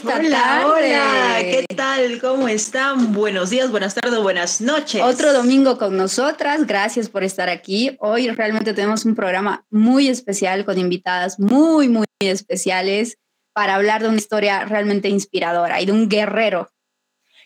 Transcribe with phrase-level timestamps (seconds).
[0.00, 0.64] esta hola, tarde?
[0.64, 2.20] Hola, ¿qué tal?
[2.20, 3.12] ¿Cómo están?
[3.12, 5.02] Buenos días, buenas tardes, buenas noches.
[5.02, 6.66] Otro domingo con nosotras.
[6.66, 7.96] Gracias por estar aquí.
[8.00, 13.18] Hoy realmente tenemos un programa muy especial con invitadas muy, muy especiales
[13.52, 16.70] para hablar de una historia realmente inspiradora y de un guerrero.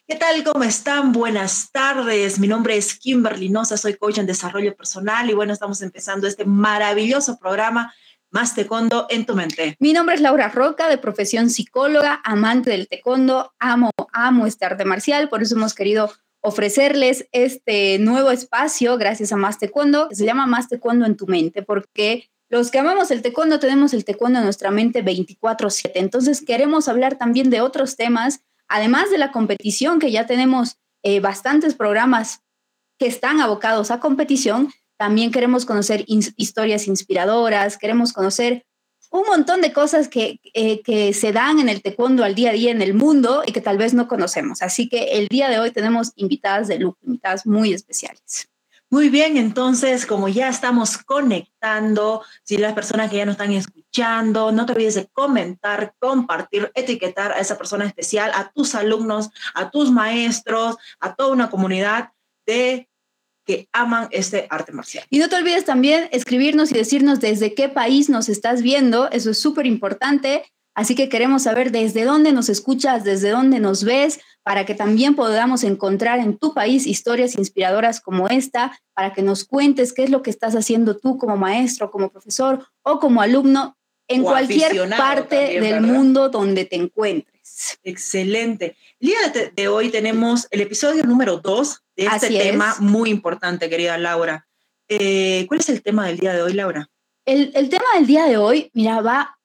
[0.07, 0.45] ¿Qué tal?
[0.45, 1.11] ¿Cómo están?
[1.11, 2.39] Buenas tardes.
[2.39, 6.45] Mi nombre es Kimberly Noza, soy coach en desarrollo personal y bueno, estamos empezando este
[6.45, 7.93] maravilloso programa
[8.35, 9.77] Más Taekwondo en tu mente.
[9.79, 14.85] Mi nombre es Laura Roca, de profesión psicóloga, amante del taekwondo, amo, amo este arte
[14.85, 20.25] marcial, por eso hemos querido ofrecerles este nuevo espacio gracias a Más Taekwondo, que se
[20.25, 24.41] llama Más Taekwondo en tu mente, porque los que amamos el taekwondo tenemos el taekwondo
[24.41, 26.01] en nuestra mente 24/7.
[26.01, 31.21] Entonces queremos hablar también de otros temas, además de la competición, que ya tenemos eh,
[31.21, 32.41] bastantes programas
[32.99, 38.65] que están abocados a competición, también queremos conocer historias inspiradoras, queremos conocer
[39.11, 42.53] un montón de cosas que, eh, que se dan en el taekwondo al día a
[42.53, 44.61] día en el mundo y que tal vez no conocemos.
[44.61, 48.49] Así que el día de hoy tenemos invitadas de lujo, invitadas muy especiales.
[48.91, 54.53] Muy bien, entonces, como ya estamos conectando, si las personas que ya nos están escuchando,
[54.53, 59.71] no te olvides de comentar, compartir, etiquetar a esa persona especial, a tus alumnos, a
[59.71, 62.11] tus maestros, a toda una comunidad
[62.47, 62.89] de
[63.45, 65.05] que aman este arte marcial.
[65.11, 69.31] Y no te olvides también escribirnos y decirnos desde qué país nos estás viendo, eso
[69.31, 70.45] es súper importante.
[70.77, 75.15] Así que queremos saber desde dónde nos escuchas, desde dónde nos ves, para que también
[75.15, 80.11] podamos encontrar en tu país historias inspiradoras como esta, para que nos cuentes qué es
[80.11, 83.77] lo que estás haciendo tú como maestro, como profesor o como alumno
[84.09, 85.89] en O cualquier parte también, del ¿verdad?
[85.89, 87.34] mundo donde te encuentres.
[87.83, 88.77] Excelente.
[89.01, 92.43] El día de, de hoy tenemos el episodio número dos de este Así es.
[92.43, 94.47] tema muy importante, querida Laura.
[94.89, 96.89] Eh, ¿Cuál es el tema del día de hoy, Laura?
[97.27, 99.39] El, el tema del día de hoy, mira, va,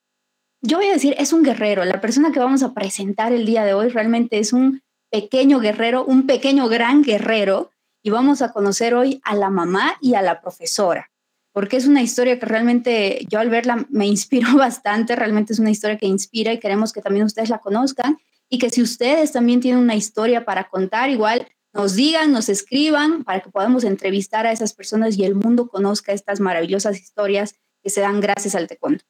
[0.60, 1.84] yo voy a decir, es un guerrero.
[1.84, 6.04] La persona que vamos a presentar el día de hoy realmente es un pequeño guerrero,
[6.04, 7.70] un pequeño gran guerrero.
[8.02, 11.10] Y vamos a conocer hoy a la mamá y a la profesora,
[11.52, 15.70] porque es una historia que realmente yo al verla me inspiró bastante, realmente es una
[15.70, 18.18] historia que inspira y queremos que también ustedes la conozcan
[18.48, 23.22] y que si ustedes también tienen una historia para contar, igual nos digan, nos escriban
[23.22, 27.90] para que podamos entrevistar a esas personas y el mundo conozca estas maravillosas historias que
[27.90, 29.04] se dan gracias al taekwondo.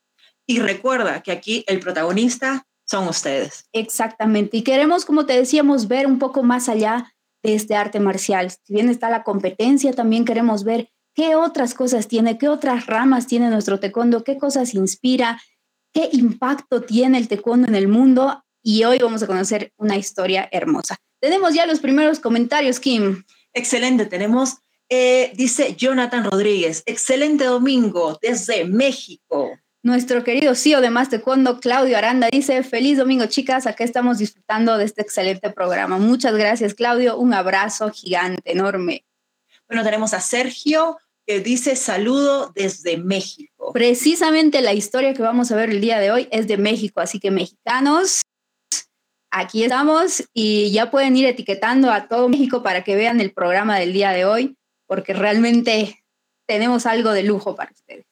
[0.47, 3.69] Y recuerda que aquí el protagonista son ustedes.
[3.73, 4.59] Exactamente.
[4.59, 8.51] Y queremos, como te decíamos, ver un poco más allá de este arte marcial.
[8.51, 13.27] Si bien está la competencia, también queremos ver qué otras cosas tiene, qué otras ramas
[13.27, 15.41] tiene nuestro taekwondo, qué cosas inspira,
[15.93, 18.45] qué impacto tiene el taekwondo en el mundo.
[18.63, 20.97] Y hoy vamos a conocer una historia hermosa.
[21.21, 23.25] Tenemos ya los primeros comentarios, Kim.
[23.53, 29.51] Excelente, tenemos, eh, dice Jonathan Rodríguez, excelente domingo desde México.
[29.83, 34.77] Nuestro querido CEO de Más Taekwondo, Claudio Aranda, dice, feliz domingo chicas, acá estamos disfrutando
[34.77, 35.97] de este excelente programa.
[35.97, 39.05] Muchas gracias Claudio, un abrazo gigante, enorme.
[39.71, 43.73] Bueno, tenemos a Sergio que dice saludo desde México.
[43.73, 47.21] Precisamente la historia que vamos a ver el día de hoy es de México, así
[47.21, 48.23] que mexicanos,
[49.31, 53.79] aquí estamos y ya pueden ir etiquetando a todo México para que vean el programa
[53.79, 54.57] del día de hoy,
[54.89, 56.03] porque realmente
[56.49, 58.07] tenemos algo de lujo para ustedes.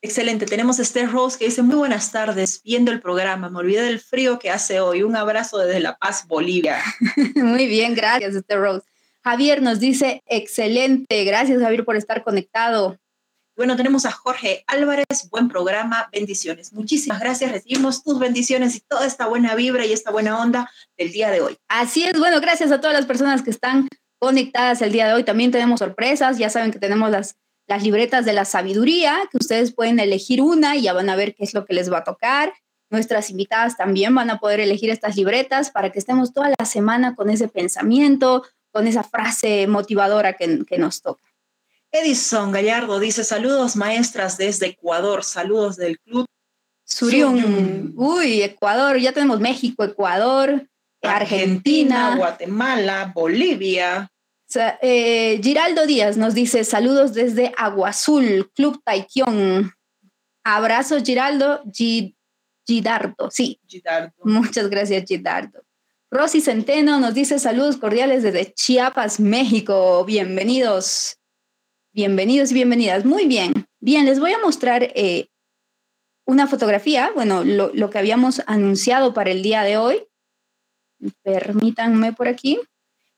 [0.00, 3.82] Excelente, tenemos a Esther Rose que dice muy buenas tardes, viendo el programa, me olvidé
[3.82, 6.82] del frío que hace hoy, un abrazo desde La Paz, Bolivia.
[7.34, 8.91] Muy bien, gracias, este Rose.
[9.24, 12.98] Javier nos dice, excelente, gracias Javier por estar conectado.
[13.56, 16.72] Bueno, tenemos a Jorge Álvarez, buen programa, bendiciones.
[16.72, 21.12] Muchísimas gracias, recibimos tus bendiciones y toda esta buena vibra y esta buena onda del
[21.12, 21.56] día de hoy.
[21.68, 23.88] Así es, bueno, gracias a todas las personas que están
[24.18, 25.22] conectadas el día de hoy.
[25.22, 27.36] También tenemos sorpresas, ya saben que tenemos las,
[27.68, 31.34] las libretas de la sabiduría, que ustedes pueden elegir una y ya van a ver
[31.34, 32.54] qué es lo que les va a tocar.
[32.90, 37.14] Nuestras invitadas también van a poder elegir estas libretas para que estemos toda la semana
[37.14, 41.22] con ese pensamiento, con esa frase motivadora que, que nos toca.
[41.90, 46.26] Edison Gallardo dice saludos maestras desde Ecuador, saludos del club.
[46.84, 47.92] Surium.
[47.96, 50.66] Uy, Ecuador, ya tenemos México, Ecuador,
[51.02, 52.16] Argentina.
[52.16, 54.10] Guatemala, Bolivia.
[54.48, 59.72] O sea, eh, Giraldo Díaz nos dice saludos desde Agua Azul, Club Taikion.
[60.44, 61.62] Abrazos, Giraldo.
[61.72, 62.14] Gi-
[62.66, 63.58] Gidardo, sí.
[63.66, 64.12] Gidardo.
[64.24, 65.62] Muchas gracias, Gidardo.
[66.12, 70.04] Rosy Centeno nos dice saludos cordiales desde Chiapas, México.
[70.04, 71.16] Bienvenidos.
[71.94, 73.06] Bienvenidos y bienvenidas.
[73.06, 73.66] Muy bien.
[73.80, 75.28] Bien, les voy a mostrar eh,
[76.26, 80.04] una fotografía, bueno, lo, lo que habíamos anunciado para el día de hoy.
[81.22, 82.60] Permítanme por aquí.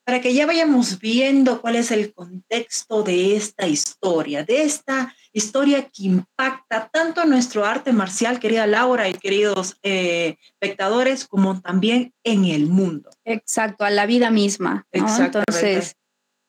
[0.05, 5.82] Para que ya vayamos viendo cuál es el contexto de esta historia, de esta historia
[5.82, 12.46] que impacta tanto nuestro arte marcial, querida Laura y queridos eh, espectadores, como también en
[12.46, 13.10] el mundo.
[13.25, 14.86] Exacto, a la vida misma.
[14.92, 15.96] Entonces,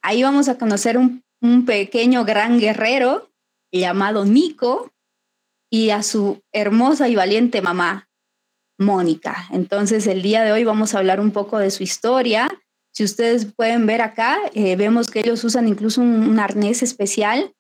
[0.02, 3.32] ahí vamos a conocer un, un pequeño gran guerrero
[3.72, 4.94] llamado Nico
[5.70, 8.08] y a su hermosa y valiente mamá,
[8.78, 9.48] Mónica.
[9.52, 12.48] Entonces, el día de hoy vamos a hablar un poco de su historia.
[12.94, 17.55] Si ustedes pueden ver acá, eh, vemos que ellos usan incluso un, arnés especial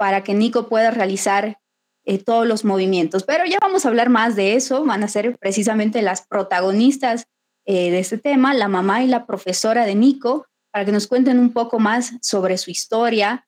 [0.00, 1.58] para que Nico pueda realizar
[2.06, 3.24] eh, todos los movimientos.
[3.24, 4.82] Pero ya vamos a hablar más de eso.
[4.86, 7.26] Van a ser precisamente las protagonistas
[7.66, 11.38] eh, de este tema, la mamá y la profesora de Nico, para que nos cuenten
[11.38, 13.46] un poco más sobre su historia,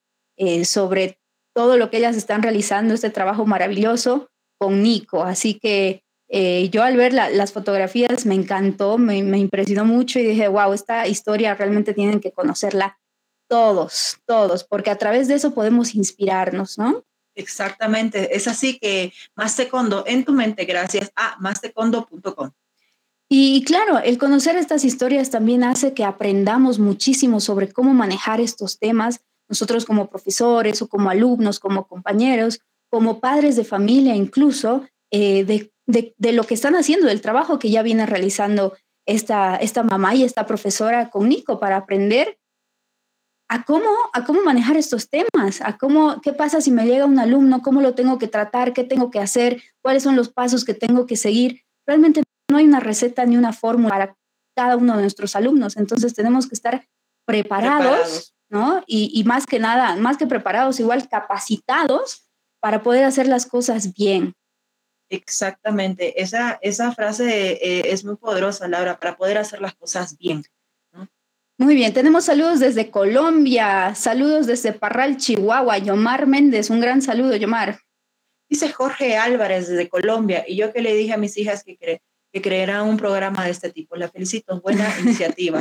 [0.65, 1.21] sobre
[1.55, 4.29] todo lo que ellas están realizando, este trabajo maravilloso
[4.59, 5.23] con Nico.
[5.23, 6.03] Así que
[6.35, 11.07] eh, yo al ver las fotografías me encantó, me, impresionó mucho y dije, wow, esta
[11.07, 12.99] historia realmente tienen que conocerla
[13.53, 17.05] todos, todos, porque a través de eso podemos inspirarnos, ¿no?
[17.35, 22.53] Exactamente, es así que más secondo en tu mente gracias a mástecondo.com.
[23.29, 28.79] Y claro, el conocer estas historias también hace que aprendamos muchísimo sobre cómo manejar estos
[28.79, 29.21] temas,
[29.51, 35.73] nosotros como profesores o como alumnos, como compañeros, como padres de familia incluso, eh, de
[35.87, 38.75] de, lo que están haciendo, del trabajo que ya viene realizando
[39.07, 42.39] esta, esta mamá y esta profesora con Nico para aprender
[43.53, 47.19] a cómo, a cómo manejar estos temas, a cómo, qué pasa si me llega un
[47.19, 50.73] alumno, cómo lo tengo que tratar, qué tengo que hacer, cuáles son los pasos que
[50.73, 51.61] tengo que seguir.
[51.87, 54.17] Realmente no hay una receta ni una fórmula para
[54.57, 56.89] cada uno de nuestros alumnos, entonces tenemos que estar
[57.27, 58.83] preparados, ¿no?
[58.87, 63.93] Y, y más que nada, más que preparados, igual capacitados para poder hacer las cosas
[63.93, 64.33] bien.
[65.11, 70.43] Exactamente, esa, esa frase eh, es muy poderosa, Laura, para poder hacer las cosas bien.
[71.63, 77.37] Muy bien, tenemos saludos desde Colombia, saludos desde Parral, Chihuahua, Yomar Méndez, un gran saludo,
[77.37, 77.79] Yomar.
[78.51, 81.79] Dice Jorge Álvarez desde Colombia, y yo que le dije a mis hijas que,
[82.33, 83.95] que creerán un programa de este tipo.
[83.95, 85.61] La felicito, buena iniciativa.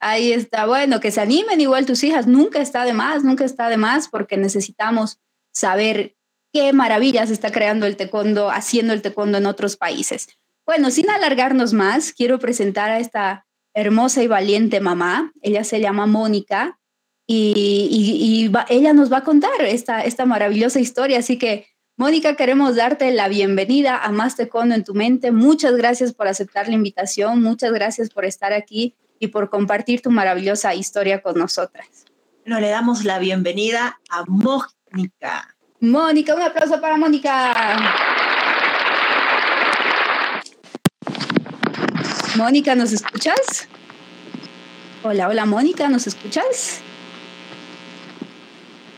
[0.00, 3.68] Ahí está, bueno, que se animen igual tus hijas, nunca está de más, nunca está
[3.68, 5.20] de más, porque necesitamos
[5.52, 6.16] saber
[6.50, 10.28] qué maravillas está creando el taekwondo, haciendo el taekwondo en otros países.
[10.64, 15.32] Bueno, sin alargarnos más, quiero presentar a esta hermosa y valiente mamá.
[15.42, 16.78] Ella se llama Mónica
[17.26, 21.18] y, ella nos va a contar esta, esta maravillosa historia.
[21.18, 21.66] Así que,
[21.96, 25.30] Mónica, queremos darte la bienvenida a Más Taekwondo en tu mente.
[25.30, 30.10] Muchas gracias por aceptar la invitación, muchas gracias por estar aquí y por compartir tu
[30.10, 31.86] maravillosa historia con nosotras.
[32.44, 35.56] Bueno, le damos la bienvenida a Mónica.
[35.80, 38.11] Mónica, un aplauso para Mónica.
[42.36, 43.68] Mónica, ¿nos escuchas?
[45.02, 46.80] Hola, hola Mónica, ¿nos escuchas?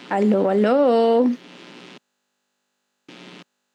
[0.09, 1.31] Aló, aló.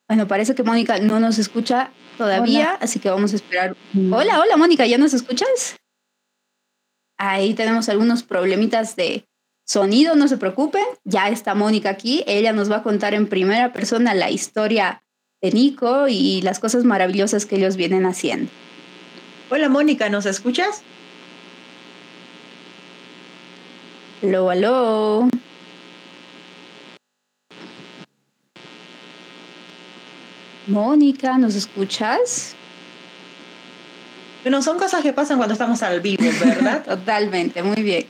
[0.07, 3.75] Bueno, parece que Mónica no nos escucha todavía, así que vamos a esperar.
[4.11, 5.75] Hola, hola Mónica, ¿ya nos escuchas?
[7.17, 9.25] Ahí tenemos algunos problemitas de,
[9.68, 13.71] Sonido, no se preocupe, ya está Mónica aquí, ella nos va a contar en primera
[13.73, 15.04] persona la historia
[15.44, 18.49] de Nico y las cosas maravillosas que ellos vienen haciendo.
[19.49, 20.83] Hola Mónica, ¿nos escuchas?
[24.23, 25.29] Aló, aló.
[30.68, 32.56] Mónica, ¿nos escuchas?
[34.44, 36.85] Bueno, son cosas que pasan cuando estamos al vivo, ¿verdad?
[36.85, 38.06] Totalmente, muy bien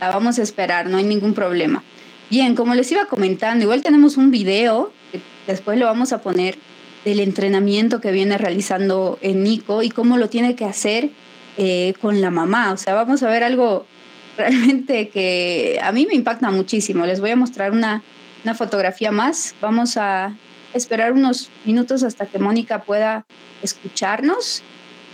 [0.00, 1.84] la vamos a esperar, no hay ningún problema.
[2.30, 6.58] Bien, como les iba comentando, igual tenemos un video, que después lo vamos a poner,
[7.04, 11.10] del entrenamiento que viene realizando en Nico y cómo lo tiene que hacer
[11.56, 12.72] eh, con la mamá.
[12.72, 13.86] O sea, vamos a ver algo
[14.36, 17.06] realmente que a mí me impacta muchísimo.
[17.06, 18.02] Les voy a mostrar una,
[18.44, 19.54] una fotografía más.
[19.60, 20.36] Vamos a
[20.74, 23.24] esperar unos minutos hasta que Mónica pueda
[23.62, 24.62] escucharnos.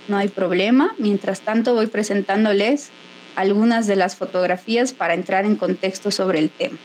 [0.08, 0.94] No hay problema.
[0.98, 2.90] Mientras tanto, voy presentándoles
[3.34, 6.78] algunas de las fotografías para entrar en contexto sobre el tema.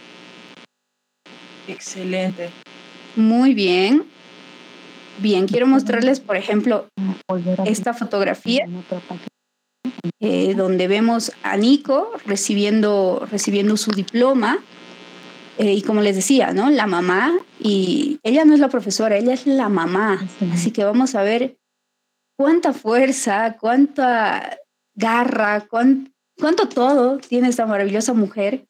[1.68, 2.50] Excelente.
[3.16, 4.06] Muy bien.
[5.22, 6.88] Bien, quiero mostrarles, por ejemplo,
[7.66, 8.66] esta fotografía
[10.20, 14.60] eh, donde vemos a Nico recibiendo, recibiendo su diploma.
[15.58, 16.70] Eh, y como les decía, ¿no?
[16.70, 20.26] La mamá, y ella no es la profesora, ella es la mamá.
[20.52, 21.58] Así que vamos a ver
[22.38, 24.58] cuánta fuerza, cuánta
[24.96, 26.12] garra, cuánto
[26.42, 28.66] cuánto todo tiene esta maravillosa mujer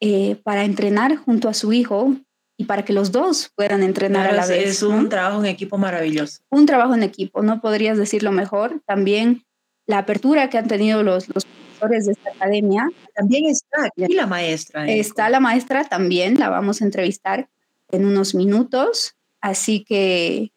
[0.00, 2.16] eh, para entrenar junto a su hijo
[2.60, 4.68] y para que los dos puedan entrenar a la vez.
[4.68, 6.42] Es un trabajo en equipo maravilloso.
[6.50, 8.82] Un trabajo en equipo, no podrías decirlo mejor.
[8.84, 9.46] También
[9.86, 12.86] la apertura que han tenido los, los profesores de esta academia.
[13.14, 14.86] También está aquí la maestra.
[14.86, 17.48] Está la maestra también, la vamos a entrevistar.
[17.92, 19.16] en unos minutos.
[19.40, 20.52] Así que,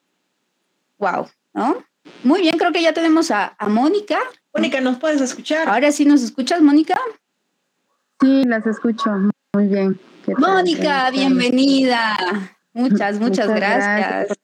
[0.98, 1.86] wow, ¿no?
[2.25, 4.19] Muy bien, creo que ya tenemos a, a Mónica.
[4.53, 5.69] Mónica, ¿nos puedes escuchar?
[5.69, 7.00] Ahora sí nos escuchas, Mónica.
[8.19, 9.10] Sí, las escucho
[9.53, 9.98] muy bien.
[10.27, 12.17] Mónica, bienvenida.
[12.73, 14.37] Muchas, muchas, gracias.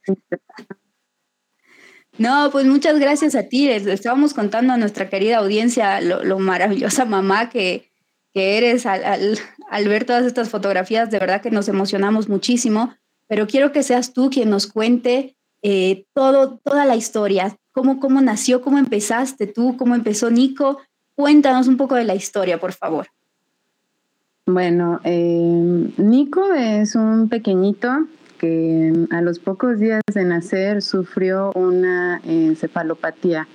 [2.17, 3.69] No, pues muchas gracias a ti.
[3.69, 7.91] Estábamos contando a nuestra querida audiencia lo, maravillosa mamá que,
[8.33, 11.09] que eres al, al, ver todas estas fotografías.
[11.12, 12.93] De verdad que nos emocionamos muchísimo,
[13.27, 18.19] pero quiero que seas tú quien nos cuente eh, todo, toda la historia, cómo, cómo
[18.21, 20.79] nació, cómo empezaste tú, cómo empezó Nico.
[21.15, 23.07] Cuéntanos un poco de la historia, por favor.
[24.51, 28.08] Bueno, eh, Nico es un pequeñito
[28.39, 33.48] que a los pocos días de nacer sufrió una encefalopatía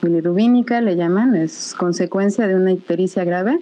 [0.00, 3.58] bilirrubínica, le llaman, es consecuencia de una ictericia grave.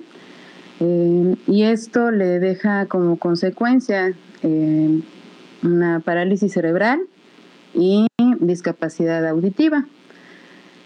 [0.80, 5.00] Eh, y esto le deja como consecuencia eh,
[5.62, 7.00] una parálisis cerebral
[7.72, 8.06] y
[8.40, 9.86] discapacidad auditiva.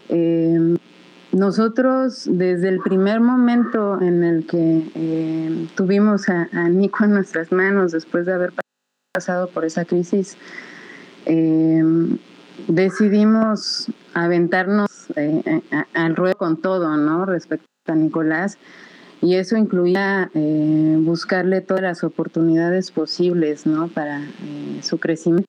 [0.07, 0.77] Eh,
[1.31, 7.91] nosotros desde el primer momento en el que eh, tuvimos a, Nico en nuestras manos
[7.91, 8.53] después de haber
[9.13, 10.37] pasado por esa crisis,
[11.25, 11.83] eh,
[12.67, 15.07] decidimos aventarnos
[15.93, 17.25] al ruedo con todo, ¿no?
[17.25, 18.57] Respecto a Nicolás.
[19.21, 23.87] Y eso incluía buscarle todas las oportunidades posibles, ¿no?
[23.87, 24.21] Para
[24.81, 25.45] su crecimiento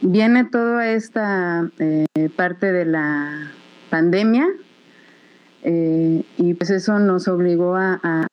[0.00, 3.52] viene toda esta eh, parte de la
[3.90, 4.46] pandemia
[5.62, 8.28] eh, y pues eso nos obligó a,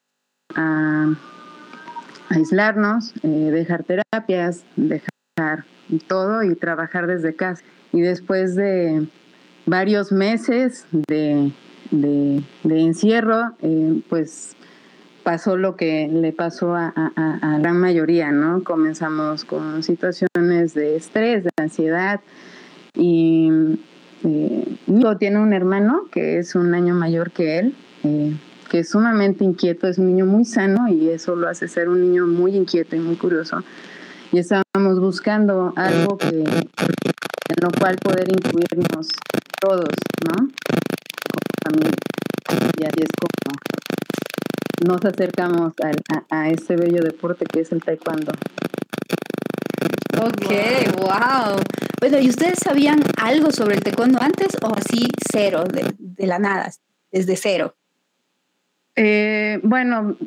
[2.29, 5.65] aislarnos, eh, dejar terapias, dejar
[6.08, 7.63] todo y trabajar desde casa.
[7.91, 9.08] Y después de
[9.65, 11.51] varios meses de,
[11.91, 13.55] de encierro,
[14.10, 14.55] pues
[15.24, 18.63] pasó lo que le pasó a, la gran mayoría, ¿no?
[18.63, 22.22] Comenzamos con situaciones de estrés, de ansiedad
[22.94, 23.50] y
[24.24, 24.77] eh,
[25.20, 28.36] tiene un hermano que es un año mayor que él, eh,
[28.70, 32.01] que es sumamente inquieto, es un niño muy sano y eso lo hace ser un
[32.01, 33.63] niño muy inquieto y muy curioso.
[34.32, 39.10] Y estábamos buscando algo que, en lo cual poder incluirnos
[39.62, 39.89] todos,
[40.25, 40.36] ¿no?
[40.36, 41.94] Como familia.
[42.80, 43.34] Y así es como
[44.86, 48.32] nos acercamos a, a, ese bello deporte que es el taekwondo.
[50.22, 51.60] Ok, wow.
[52.00, 56.72] Bueno, ¿y ustedes sabían algo sobre el taekwondo antes o así cero, de, la nada,
[57.12, 57.75] desde cero?
[58.96, 60.18] Eh, bueno,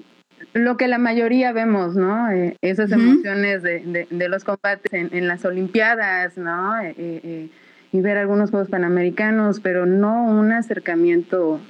[0.55, 2.31] lo que la mayoría vemos, ¿no?
[2.31, 6.81] Eh, esas emociones de, de, los combates en, las Olimpiadas, ¿no?
[6.83, 7.51] Eh,
[7.93, 11.61] y ver algunos Juegos Panamericanos, pero no un acercamiento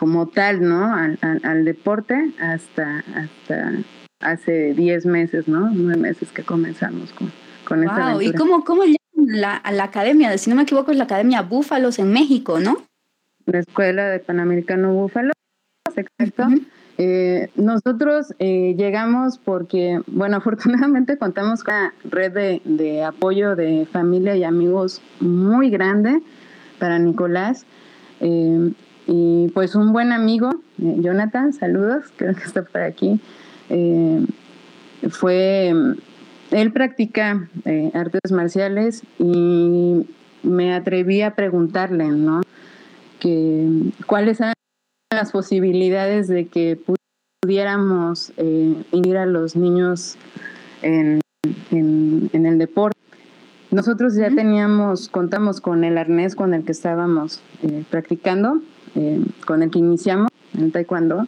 [0.00, 0.94] como tal, ¿no?
[0.94, 3.72] Al, al, deporte hasta, hasta
[4.20, 5.68] hace 10 meses, ¿no?
[5.70, 7.30] 9 meses que comenzamos con,
[7.66, 7.90] con wow.
[7.90, 8.24] aventura.
[8.24, 10.38] ¿Y cómo, cómo llaman la, a la academia?
[10.38, 12.78] Si no me equivoco, es la Academia Búfalos en México, ¿no?
[13.44, 15.34] La Escuela de Panamericano Búfalos,
[15.94, 16.44] exacto.
[16.96, 23.86] eh, nosotros eh, llegamos porque, bueno, afortunadamente contamos con una red de, de apoyo de
[23.92, 26.22] familia y amigos muy grande
[26.78, 27.66] para Nicolás.
[28.20, 28.72] Eh,
[29.06, 30.50] y pues un buen amigo,
[30.82, 33.20] eh, Jonathan, saludos, creo que está por aquí,
[33.68, 34.24] eh,
[35.08, 35.72] fue,
[36.50, 40.06] él practica eh, artes marciales y
[40.42, 42.42] me atreví a preguntarle, ¿no?
[43.18, 44.54] Que, ¿Cuáles eran
[45.12, 46.78] las posibilidades de que
[47.42, 50.16] pudiéramos ir a los niños
[50.82, 51.20] en,
[51.70, 52.98] en el deporte?
[53.70, 57.42] Nosotros ya teníamos, contamos con el arnés con el que estábamos
[57.90, 58.62] practicando
[58.94, 60.28] eh, con el que iniciamos
[60.58, 61.26] en taekwondo,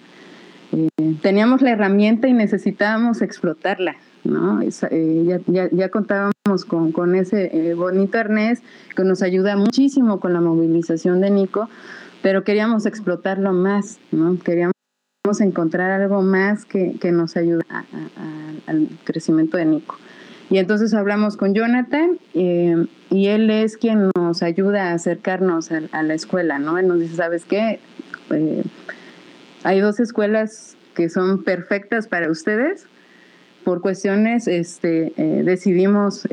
[0.73, 0.89] eh,
[1.21, 4.61] teníamos la herramienta y necesitábamos explotarla, ¿no?
[4.63, 8.63] Eh, ya, contábamos con, con ese bonito arnés
[8.97, 11.69] que nos ayuda muchísimo con la movilización de Nico,
[12.23, 14.39] pero queríamos explotarlo más, ¿no?
[14.39, 14.73] Queríamos
[15.41, 17.65] encontrar algo más que, que nos ayude
[18.67, 19.97] al crecimiento de Nico.
[20.53, 26.03] Y entonces hablamos con Jonathan eh, y él es quien nos ayuda a acercarnos a,
[26.03, 26.77] la escuela, ¿no?
[26.77, 27.81] Él nos dice, ¿sabes qué?
[28.29, 28.63] Eh,
[29.63, 32.85] hay dos escuelas que son perfectas para ustedes.
[33.65, 36.29] Por cuestiones, este, eh, decidimos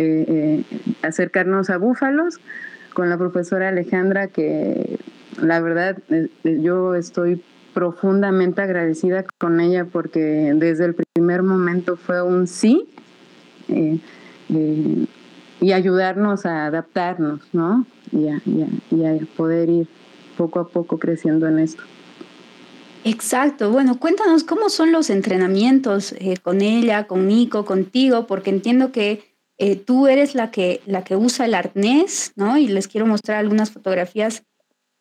[1.01, 2.41] acercarnos a Búfalos
[2.93, 4.99] con la profesora Alejandra, que
[5.41, 5.97] la verdad
[6.43, 7.41] yo estoy
[7.73, 12.85] profundamente agradecida con ella porque desde el primer momento fue un sí
[13.69, 13.99] eh,
[14.53, 15.05] eh,
[15.61, 17.85] y ayudarnos a adaptarnos, ¿no?
[18.11, 18.41] Y a,
[19.35, 19.88] poder ir
[20.38, 21.83] poco a poco creciendo en esto.
[23.03, 23.71] Exacto.
[23.71, 29.29] Bueno, cuéntanos cómo son los entrenamientos eh, con ella, con Nico, contigo, porque entiendo que
[29.57, 32.57] eh, tú eres la que, la que usa el arnés, ¿no?
[32.57, 34.43] Y les quiero mostrar algunas fotografías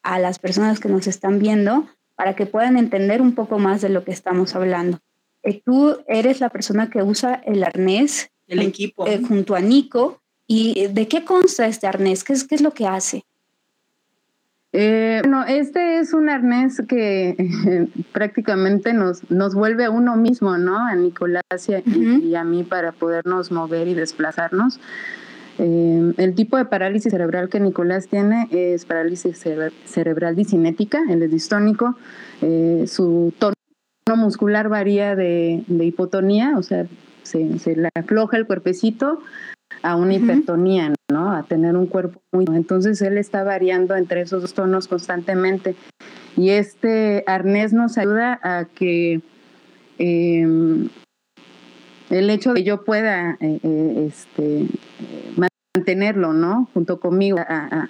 [0.03, 3.89] a las personas que nos están viendo para que puedan entender un poco más de
[3.89, 4.99] lo que estamos hablando.
[5.45, 8.33] Eh, tú eres la persona que usa el arnés.
[8.49, 9.07] El equipo.
[9.29, 10.21] junto a Nico.
[10.47, 12.25] ¿Y de qué consta este arnés?
[12.25, 13.25] ¿Qué es, qué es lo que hace?
[14.73, 20.79] Eh, bueno, este es un arnés que prácticamente nos, nos vuelve a uno mismo, ¿no?
[20.79, 24.79] A Nicolás y, a mí para podernos mover y desplazarnos.
[25.59, 29.43] Eh, el tipo de parálisis cerebral que Nicolás tiene es parálisis
[29.85, 31.97] cerebral disinética, el es distónico.
[32.43, 33.55] Eh, su tono
[34.17, 36.87] muscular varía de, hipotonía, o sea,
[37.29, 39.21] se, se le afloja el cuerpecito
[39.83, 41.33] a una hipertonía, ¿no?
[41.33, 42.45] A tener un cuerpo muy...
[42.55, 45.77] Entonces él está variando entre esos dos tonos constantemente.
[46.37, 49.21] Y este arnés nos ayuda a que
[49.99, 50.89] em,
[52.11, 54.67] el hecho de que yo pueda eh, eh, este,
[55.75, 56.69] mantenerlo, ¿no?
[56.75, 57.87] Junto conmigo, a,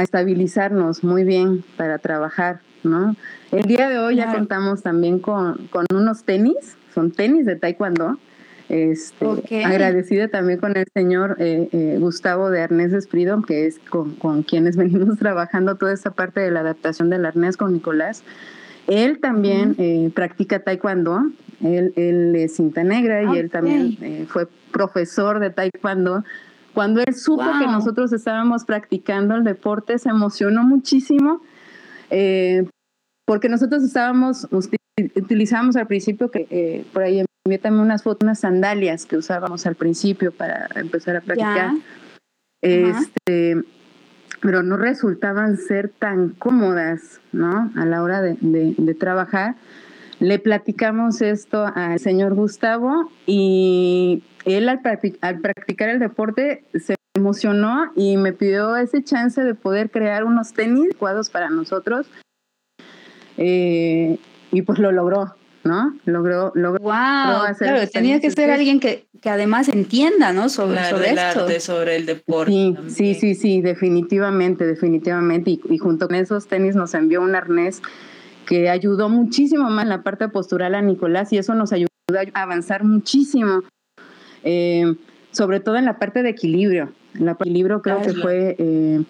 [0.00, 3.16] estabilizarnos muy bien para trabajar, ¿no?
[3.52, 8.18] El día de hoy ya contamos también con, con unos tenis, son tenis de taekwondo,
[8.68, 9.26] este,
[9.64, 14.76] Agradecida también con el señor eh, eh, Gustavo de Arnés Freedom, que es con, quienes
[14.78, 18.22] venimos trabajando toda esta parte de la adaptación del arnés con Nicolás.
[18.86, 21.30] Él también eh, practica taekwondo,
[21.62, 26.24] él, él, es cinta negra y él también fue profesor de taekwondo.
[26.74, 31.40] Cuando él supo que nosotros estábamos practicando el deporte, se emocionó muchísimo
[33.26, 34.48] porque nosotros estábamos,
[35.16, 39.74] utilizamos al principio que por ahí envié también unas fotos, unas sandalias que usábamos al
[39.74, 41.72] principio para empezar a practicar.
[42.62, 43.62] Este,
[44.40, 47.72] pero no resultaban ser tan cómodas, ¿no?
[47.76, 49.56] A la hora de, trabajar.
[50.20, 58.16] Le platicamos esto al señor Gustavo y él al, practicar el deporte se emocionó y
[58.16, 62.06] me pidió ese chance de poder crear unos tenis adecuados para nosotros.
[63.36, 64.18] Eh,
[64.50, 65.96] y pues lo logró, ¿no?
[66.04, 70.48] Logró, logró, wow, claro, tenía que ser alguien que, que, además entienda, ¿no?
[70.48, 71.40] Sobre, sobre el esto.
[71.40, 72.52] Arte, sobre el deporte.
[72.52, 75.52] Sí, sí, sí, sí, definitivamente, definitivamente.
[75.52, 77.80] Y, y, junto con esos tenis nos envió un arnés
[78.46, 81.88] que ayudó muchísimo más en la parte postural a Nicolás y eso nos ayudó
[82.34, 83.62] a avanzar muchísimo,
[84.42, 84.94] eh,
[85.30, 86.92] sobre todo en la parte de equilibrio.
[87.18, 89.02] El equilibrio creo que fue eh,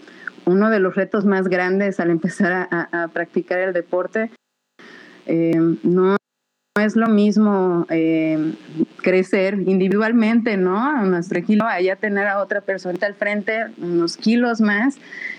[0.44, 4.30] uno de los retos más grandes al empezar a, a practicar el deporte.
[5.26, 6.16] Eh, no
[6.76, 8.52] no es lo mismo eh,
[8.96, 11.04] crecer individualmente, ¿no?
[11.04, 14.96] nuestro kilo, allá tener a otra persona al frente, unos kilos más,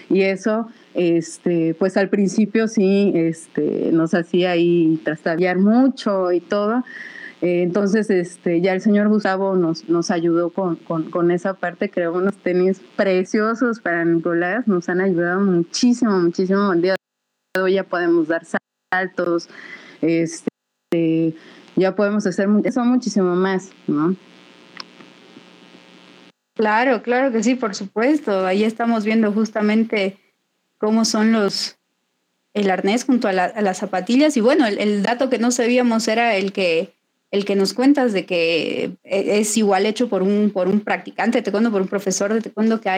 [0.09, 6.85] y eso, este, pues al principio sí, este, nos hacía ahí trastabillar mucho y todo.
[7.45, 12.13] Eh, entonces, este, ya el señor Gustavo nos, nos ayudó con, con, esa parte, creó
[12.13, 16.73] unos tenis preciosos para Nicolás, nos han ayudado muchísimo, muchísimo.
[16.73, 16.95] El día
[17.53, 18.41] de hoy ya podemos dar
[18.91, 19.47] saltos,
[20.01, 21.35] este,
[21.75, 24.15] ya podemos hacer eso muchísimo más, ¿no?
[26.55, 28.47] Claro, claro que sí, por supuesto.
[28.47, 30.17] Ahí estamos viendo justamente
[30.79, 31.77] cómo son los
[32.55, 36.51] el arnés junto a, las zapatillas y bueno, el, dato que no sabíamos era el
[36.53, 36.95] que
[37.31, 41.39] el que nos cuentas de que e, es igual hecho por un por un practicante
[41.39, 42.97] de taekwondo, por un profesor de taekwondo que ha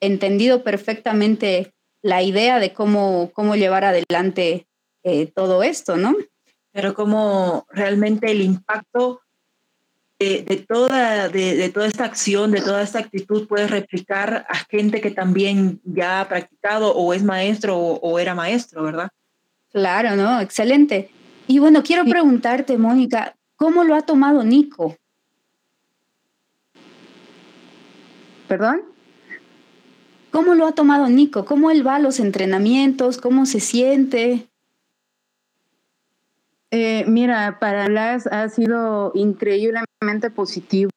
[0.00, 4.66] entendido perfectamente la idea de cómo cómo llevar adelante
[5.04, 6.14] eh, todo esto, ¿no?
[6.72, 9.20] pero como realmente el impacto
[10.18, 15.10] de, toda, de, toda esta acción, de toda esta actitud puede replicar a gente que
[15.10, 19.08] también ya ha practicado o es maestro o, era maestro, ¿verdad?
[19.72, 20.40] Claro, ¿no?
[20.40, 21.10] Excelente.
[21.48, 24.96] Y bueno, quiero preguntarte, Mónica, ¿cómo lo ha tomado Nico?
[28.48, 28.82] ¿Perdón?
[30.32, 31.44] ¿Cómo lo ha tomado Nico?
[31.44, 33.18] ¿Cómo él va a los entrenamientos?
[33.18, 34.48] ¿Cómo se siente?
[36.72, 40.90] Eh, mira, para las ha sido increíblemente positivo.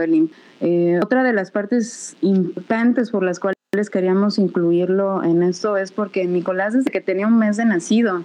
[0.00, 5.92] El, eh, otra de las partes importantes por las cuales queríamos incluirlo en esto es
[5.92, 8.24] porque Nicolás desde que tenía un mes de nacido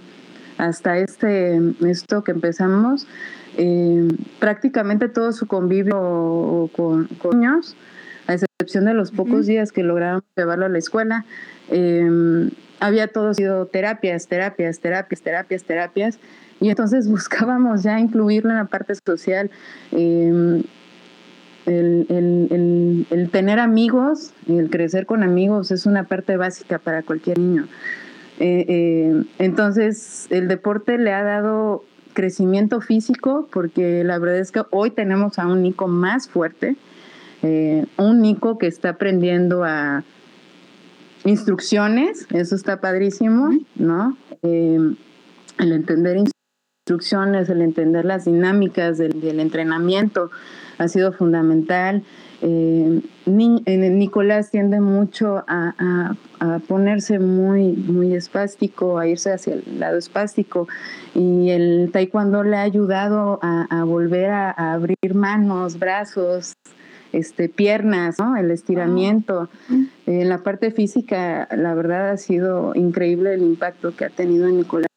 [0.67, 3.07] hasta este esto que empezamos,
[3.57, 4.07] eh,
[4.39, 7.75] prácticamente todo su convivio con, niños,
[8.27, 11.25] a excepción de los pocos días que logramos llevarlo a la escuela,
[12.83, 16.19] había todo sido terapias, terapias, terapias, terapias, terapias.
[16.59, 19.49] Y entonces buscábamos ya incluirlo en la parte social.
[19.91, 20.63] Em,
[21.65, 27.67] el, tener amigos, el crecer con amigos es una parte básica para cualquier niño.
[28.39, 35.39] Entonces, el deporte le ha dado crecimiento físico porque la verdad es que hoy tenemos
[35.39, 36.75] a un Nico más fuerte,
[37.41, 40.03] un Nico que está aprendiendo a
[41.25, 44.17] instrucciones, eso está padrísimo, ¿no?
[44.43, 44.97] el
[45.71, 46.17] entender
[46.85, 50.29] instrucciones, el entender las dinámicas del, entrenamiento
[50.77, 52.03] ha sido fundamental.
[52.45, 56.15] Eh, Nicolás tiende mucho a,
[56.67, 60.67] ponerse muy, muy espástico, a irse hacia el lado espástico
[61.15, 66.51] y el taekwondo le ha ayudado a, volver a, abrir manos, brazos,
[67.13, 68.35] este, piernas, ¿no?
[68.35, 69.49] el estiramiento.
[70.05, 74.57] En la parte física, la verdad ha sido increíble el impacto que ha tenido en
[74.57, 74.87] Nicolás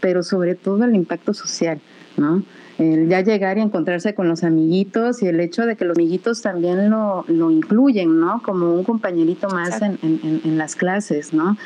[0.00, 1.80] pero sobre todo el impacto social,
[2.16, 2.42] ¿no?
[2.80, 6.40] El ya llegar y encontrarse con los amiguitos y el hecho de que los amiguitos
[6.40, 8.40] también lo, lo incluyen, ¿no?
[8.42, 11.58] Como un compañerito más en, en, en, las clases, ¿no?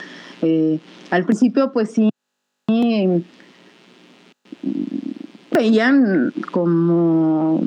[0.43, 2.11] Eh, al principio, pues sí,
[5.53, 7.63] veían como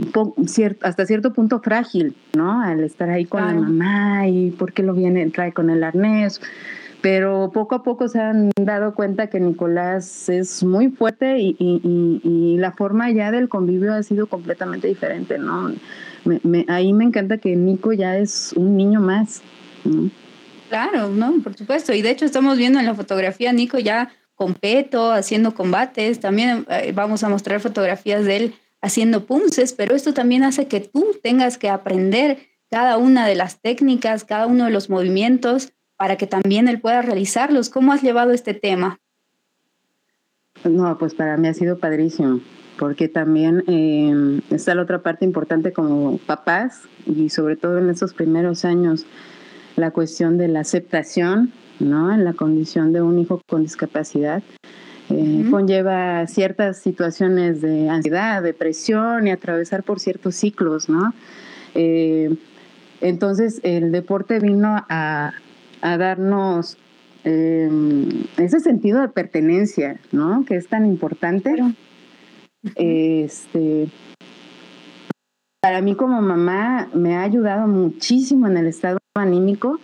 [0.81, 2.61] hasta cierto punto frágil, ¿no?
[2.61, 6.41] Al estar ahí con la mamá y por qué lo viene, trae con el arnés
[7.09, 12.73] pero poco a poco se han dado cuenta que Nicolás es muy fuerte y, la
[12.73, 15.71] forma ya del convivio ha sido completamente diferente, ¿no?
[16.67, 19.41] ahí me encanta que Nico ya es un niño más.
[20.67, 21.35] Claro, ¿no?
[21.41, 21.93] Por supuesto.
[21.93, 26.19] Y de hecho estamos viendo en la fotografía Nico ya con peto, haciendo combates.
[26.19, 30.81] También eh, vamos a mostrar fotografías de él haciendo punces, pero esto también hace que
[30.81, 32.39] tú tengas que aprender
[32.69, 37.01] cada una de las técnicas, cada uno de los movimientos para que también él pueda
[37.01, 37.69] realizarlos.
[37.69, 38.99] ¿Cómo has llevado este tema?
[40.63, 42.39] No, pues para mí ha sido padrísimo,
[42.79, 48.13] porque también eh, está la otra parte importante como papás y sobre todo en estos
[48.13, 49.05] primeros años,
[49.75, 52.11] la cuestión de la aceptación, ¿no?
[52.13, 54.41] En la condición de un hijo con discapacidad.
[55.09, 61.13] Eh, conlleva ciertas situaciones de ansiedad, depresión y atravesar por ciertos ciclos, ¿no?
[61.75, 62.35] Eh,
[62.99, 65.33] entonces el deporte vino a,
[65.81, 66.77] a darnos
[67.23, 70.45] em, ese sentido de pertenencia, ¿no?
[70.45, 71.55] Que es tan importante.
[72.75, 73.87] Este,
[75.61, 79.79] para mí como mamá me ha ayudado muchísimo en el estado anímico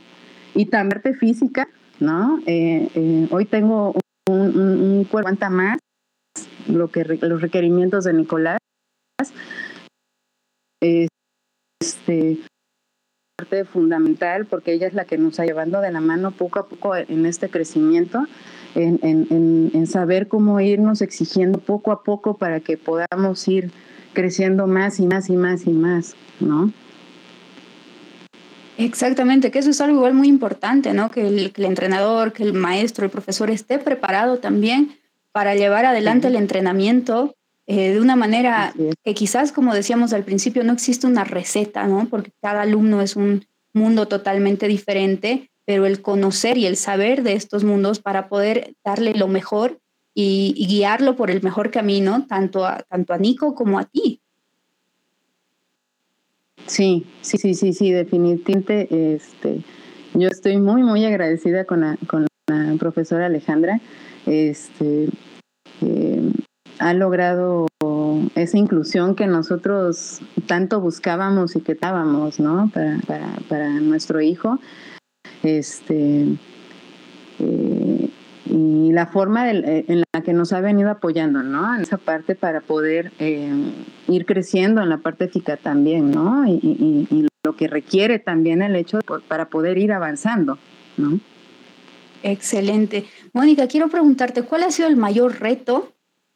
[0.56, 1.68] y también física,
[2.00, 2.40] ¿no?
[2.46, 3.96] Eh, eh, hoy tengo
[4.30, 5.78] un, un, cuerpo más
[6.68, 8.60] lo que los requerimientos de Nicolás.
[10.82, 12.40] Este,
[13.36, 16.68] parte fundamental porque ella es la que nos ha llevando de la mano poco a
[16.68, 18.28] poco en este crecimiento,
[18.76, 23.72] en, en, en, saber cómo irnos exigiendo poco a poco para que podamos ir
[24.14, 26.72] creciendo más y más y más y más, ¿no?
[28.78, 31.10] Exactamente, que eso es algo igual muy importante, ¿no?
[31.10, 34.96] Que el, que el entrenador, que el maestro, el profesor esté preparado también
[35.32, 37.36] para llevar adelante el entrenamiento
[37.66, 38.74] eh, de una manera
[39.04, 42.08] que quizás, como decíamos al principio, no existe una receta, ¿no?
[42.10, 47.34] Porque cada alumno es un mundo totalmente diferente, pero el conocer y el saber de
[47.34, 49.80] estos mundos para poder darle lo mejor
[50.14, 54.20] y, guiarlo por el mejor camino, tanto a, tanto a Nico como a ti.
[56.68, 59.16] Sí, sí, sí, sí, sí, definitivamente.
[59.16, 59.62] Este,
[60.14, 63.80] yo estoy muy, muy agradecida con la, con la profesora Alejandra.
[64.26, 65.10] Este,
[65.82, 66.32] eh,
[66.80, 67.68] ha logrado
[68.36, 72.70] esa inclusión que nosotros tanto buscábamos y que dábamos, ¿no?
[72.74, 74.60] Para, para, para nuestro hijo.
[75.44, 76.28] Este,
[77.40, 78.10] eh,
[78.46, 81.76] y la forma eh, en la que nos ha venido apoyando, ¿no?
[81.76, 83.52] En esa parte para poder eh,
[84.08, 86.46] ir creciendo en la parte física también, ¿no?
[86.48, 90.58] Y, y, lo que requiere también el hecho para poder ir avanzando,
[90.96, 91.20] ¿no?
[92.24, 93.04] Excelente.
[93.34, 95.92] Mónica, quiero preguntarte, ¿cuál ha sido el mayor reto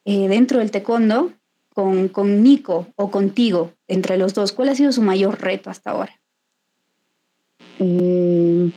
[0.09, 1.33] eh, dentro del taekwondo
[1.73, 4.53] con, con Nico o contigo, entre los dos?
[4.53, 6.13] ¿Cuál ha sido su mayor reto hasta ahora?
[7.79, 8.71] Eh,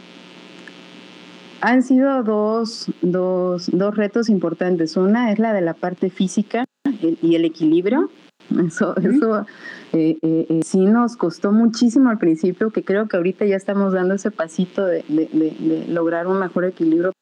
[1.60, 4.96] han sido dos, dos, dos, retos importantes.
[4.96, 6.64] Una es la de la parte física
[7.00, 8.10] y el equilibrio.
[8.66, 9.46] Eso, eso
[9.92, 14.32] eh, sí nos costó muchísimo al principio, que creo que ahorita ya estamos dando ese
[14.32, 17.12] pasito de, de, lograr un mejor equilibrio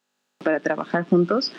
[0.43, 1.53] para trabajar juntos.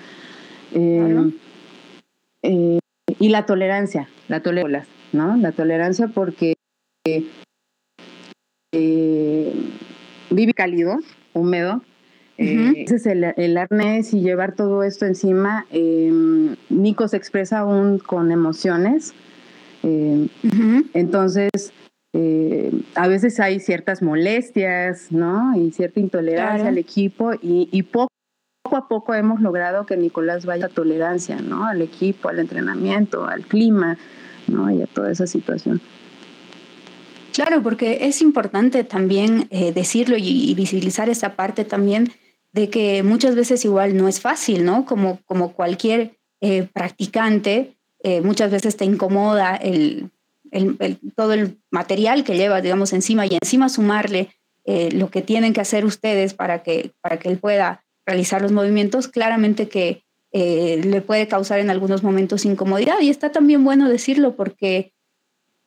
[2.42, 2.78] Eh,
[3.18, 5.36] y la tolerancia, la tolerancia, ¿no?
[5.36, 6.54] La tolerancia porque
[8.72, 9.52] eh,
[10.30, 10.98] vive cálido,
[11.34, 11.82] húmedo.
[12.38, 15.66] Eh, ese es el, arnés y llevar todo esto encima.
[16.70, 19.12] Nico se expresa aún con emociones.
[19.82, 21.74] Entonces,
[22.94, 25.54] a veces hay ciertas molestias, ¿no?
[25.54, 28.10] Y cierta intolerancia al equipo y, y poco
[28.70, 31.66] poco a poco hemos logrado que Nicolás vaya a tolerancia, ¿no?
[31.66, 33.98] Al equipo, al entrenamiento, al clima,
[34.46, 34.70] ¿no?
[34.70, 35.80] Y a toda esa situación.
[37.32, 42.12] Claro, porque es importante también eh, decirlo y, visibilizar esa parte también
[42.52, 44.84] de que muchas veces igual no es fácil, ¿no?
[44.84, 50.10] Como, como cualquier eh, practicante, eh, muchas veces te incomoda el,
[51.16, 54.30] todo el material que lleva, digamos, encima y encima sumarle
[54.92, 59.08] lo que tienen que hacer ustedes para que, para que él pueda realizar los movimientos,
[59.08, 63.00] claramente que le puede causar en algunos momentos incomodidad.
[63.00, 64.92] Y está también bueno decirlo porque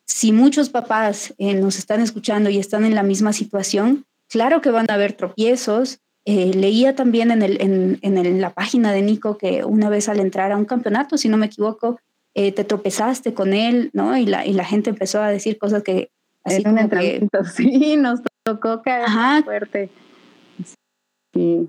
[0.06, 4.70] si muchos papás eh, nos están escuchando y están en la misma situación, claro que
[4.70, 6.00] van a haber tropiezos.
[6.26, 10.52] Eh, leía también en, el, en, la página de Nico que una vez al entrar
[10.52, 12.00] a un campeonato, si no me equivoco,
[12.34, 14.16] eh, te tropezaste con él, ¿no?
[14.16, 16.10] Y la, y la gente empezó a decir cosas que...
[16.42, 19.06] Así como que, sí, nos tocó caer
[19.44, 19.90] fuerte.
[21.32, 21.68] Sí.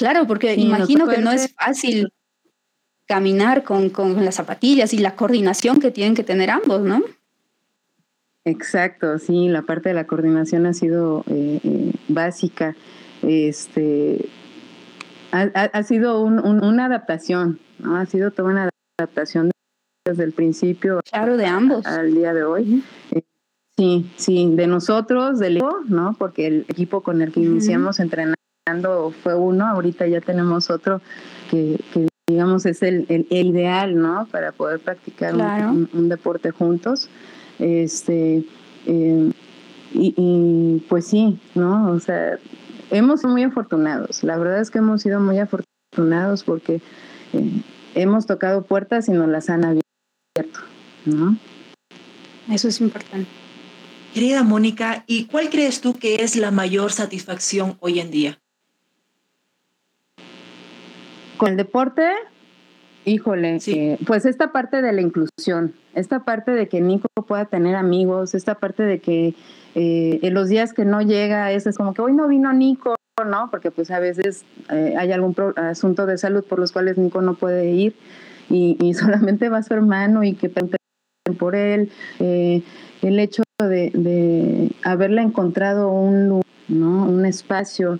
[0.00, 2.10] Claro, porque imagino que no es fácil
[3.06, 7.02] caminar con, con las zapatillas y la coordinación que tienen que tener ambos, ¿no?
[8.46, 12.74] Exacto, sí, la parte de la coordinación ha sido eh, eh, básica.
[13.20, 14.26] Este,
[15.32, 17.96] ha, sido una adaptación, ¿no?
[17.96, 19.50] Ha sido toda una adaptación
[20.06, 21.00] desde el principio.
[21.10, 21.84] Claro, de ambos.
[21.84, 22.82] Al día de hoy.
[23.10, 23.20] Eh,
[23.76, 26.16] sí, sí, de nosotros, del equipo, ¿no?
[26.18, 28.39] Porque el equipo con el que iniciamos entrenando
[29.22, 31.00] fue uno, ahorita ya tenemos otro
[31.50, 31.78] que,
[32.28, 34.26] digamos es el, el, ideal, ¿no?
[34.30, 37.08] Para poder practicar un deporte juntos.
[37.58, 38.44] Este,
[38.86, 39.32] eh,
[39.92, 41.90] y, pues sí, ¿no?
[41.90, 42.38] O sea,
[42.90, 44.22] hemos sido muy afortunados.
[44.22, 46.80] La verdad es que hemos sido muy afortunados porque
[47.32, 47.62] eh,
[47.94, 50.60] hemos tocado puertas y nos las han abierto,
[51.04, 51.36] ¿no?
[52.48, 53.28] Eso es importante.
[54.14, 58.40] Querida Mónica, ¿y cuál crees tú que es la mayor satisfacción hoy en día?
[61.40, 62.02] Con el deporte,
[63.06, 67.76] Híjole, eh, pues esta parte de la inclusión, esta parte de que Nico pueda tener
[67.76, 69.34] amigos, esta parte de que
[69.74, 72.96] eh, en los días que no llega, es, es como que hoy no vino Nico,
[73.26, 73.48] ¿no?
[73.50, 77.32] Porque pues a veces eh, hay algún asunto de salud por los cuales Nico no
[77.36, 77.96] puede ir
[78.50, 80.78] y, solamente va su hermano y que pregunten
[81.38, 81.90] por él.
[82.18, 87.04] el hecho de, de haberle encontrado un ¿no?
[87.04, 87.98] Un espacio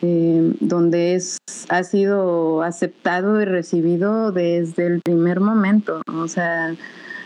[0.00, 6.02] eh, donde es, ha sido aceptado y recibido desde el primer momento.
[6.14, 6.74] O sea,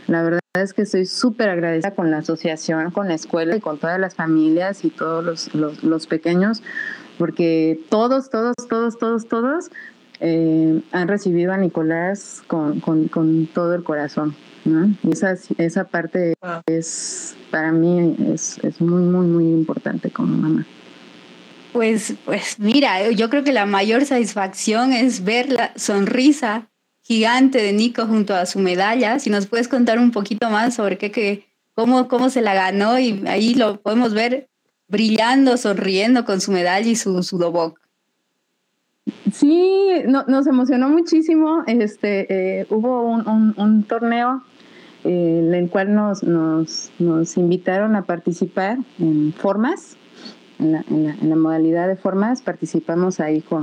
[0.06, 3.78] la verdad es que estoy súper agradecida con la asociación, con la escuela y con
[3.78, 6.62] todas las familias y todos los, los, pequeños,
[7.18, 9.70] porque todos, todos, todos, todos, todos
[10.20, 14.34] eh, han recibido a Nicolás con, con, con todo el corazón.
[14.64, 14.94] ¿no?
[15.02, 16.34] Y esa, esa parte
[16.66, 20.66] es, para mí, es, es muy, muy, muy importante como mamá.
[21.72, 26.68] Pues, pues mira, yo creo que la mayor satisfacción es ver la sonrisa
[27.02, 29.18] gigante de Nico junto a su medalla.
[29.18, 33.24] Si nos puedes contar un poquito más sobre qué, cómo, cómo se la ganó y
[33.26, 34.48] ahí lo podemos ver
[34.88, 37.74] brillando, sonriendo con su medalla y su, su.
[39.32, 41.64] Sí, nos emocionó muchísimo.
[41.66, 44.42] Este, eh, hubo un, torneo
[45.04, 49.96] eh, en el cual nos, nos, nos invitaron a participar en formas
[50.62, 53.62] en la, modalidad de formas, participamos ahí con,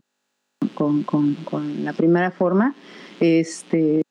[1.03, 2.75] con, la primera forma.
[3.19, 4.01] Este,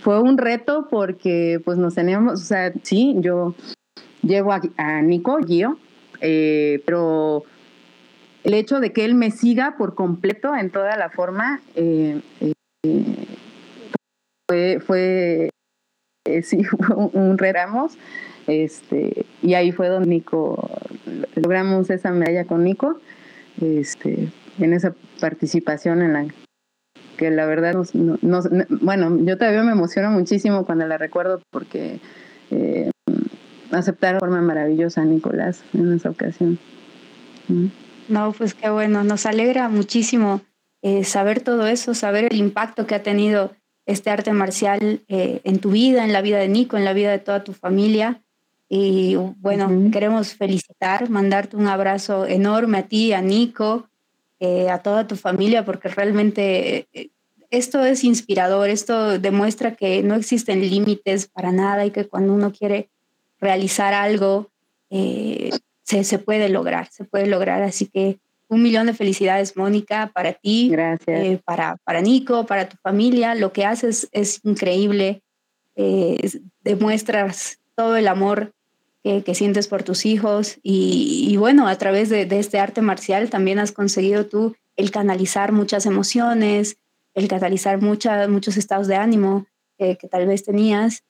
[0.00, 3.54] fue un reto porque pues nos teníamos, o sea, sí, yo
[4.22, 5.78] llevo a, Nico, Gio,
[6.20, 7.44] eh, pero
[8.42, 12.52] el hecho de que él me siga por completo en toda la forma eh, eh,
[14.48, 15.50] fue, fue
[16.42, 16.62] sí,
[16.96, 17.38] un, un.
[18.46, 20.70] Este, y ahí fue donde Nico,
[21.34, 23.00] logramos esa medalla con Nico,
[23.60, 24.28] este,
[24.58, 26.26] en esa participación en la
[27.16, 27.92] que la verdad nos,
[28.82, 32.00] bueno, yo todavía me emociono muchísimo cuando la recuerdo porque
[32.50, 32.90] eh,
[33.70, 36.58] aceptaron de forma maravillosa a Nicolás en esa ocasión.
[38.08, 40.42] No, pues qué bueno, nos alegra muchísimo
[40.82, 43.52] eh, saber todo eso, saber el impacto que ha tenido
[43.86, 47.10] este arte marcial eh, en tu vida, en la vida de Nico, en la vida
[47.10, 48.22] de toda tu familia.
[48.68, 53.88] Y bueno, queremos felicitar, mandarte un abrazo enorme a ti, a Nico,
[54.40, 57.10] eh, a toda tu familia, porque realmente eh,
[57.50, 62.52] esto es inspirador, esto demuestra que no existen límites para nada y que cuando uno
[62.52, 62.88] quiere
[63.38, 64.50] realizar algo,
[64.90, 65.50] eh,
[65.82, 67.62] se, se, puede lograr, se puede lograr.
[67.62, 71.40] Así que un millón de felicidades, Mónica, para ti, Gracias.
[71.42, 73.34] para, para Nico, para tu familia.
[73.34, 75.22] Lo que haces es increíble,
[76.62, 78.52] demuestras todo el amor
[79.02, 83.72] que, sientes por tus hijos y, bueno, a través de, este arte marcial también has
[83.72, 86.78] conseguido tú el canalizar muchas emociones,
[87.12, 89.46] el canalizar muchos estados de ánimo
[89.78, 91.04] que tal vez tenías.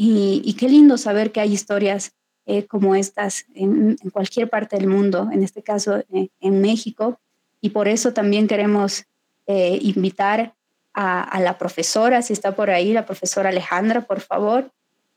[0.00, 2.12] Y, qué lindo saber que hay historias
[2.46, 7.20] eh, como estas en, cualquier parte del mundo, en este caso eh, en México.
[7.60, 9.06] Y por eso también queremos
[9.48, 10.54] eh, invitar
[10.94, 14.70] a, la profesora, si está por ahí, la profesora Alejandra, por favor.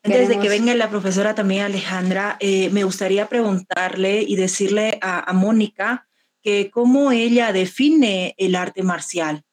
[0.03, 5.33] Antes de que venga la profesora también Alejandra, me gustaría preguntarle y decirle a, a
[5.33, 6.07] Mónica
[6.41, 9.43] que cómo ella define el arte marcial.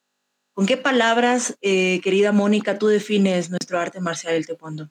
[0.54, 4.90] ¿Con qué palabras, querida Mónica, tú defines nuestro arte marcial, el taekwondo?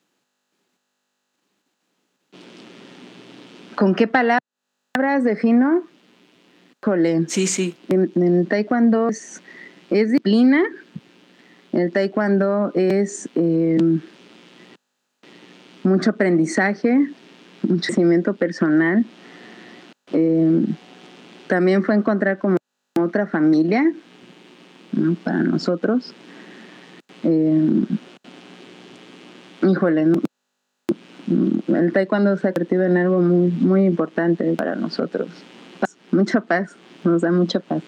[3.75, 5.83] ¿Con qué palabras defino?
[6.81, 7.25] Jole.
[7.27, 7.75] Sí, sí.
[7.89, 9.41] En, el taekwondo es,
[9.89, 10.63] disciplina,
[11.73, 13.77] el taekwondo es eh,
[15.87, 17.09] mucho aprendizaje,
[17.63, 19.05] mucho crecimiento personal.
[20.13, 20.65] Eh,
[21.47, 22.57] también fue encontrar como
[22.99, 23.91] otra familia
[25.23, 26.13] para nosotros.
[27.23, 27.85] Eh,
[29.63, 30.21] híjole, no,
[31.75, 35.29] el taekwondo se ha convertido en algo muy, muy importante para nosotros.
[36.11, 37.83] Mucha paz, nos da mucha paz.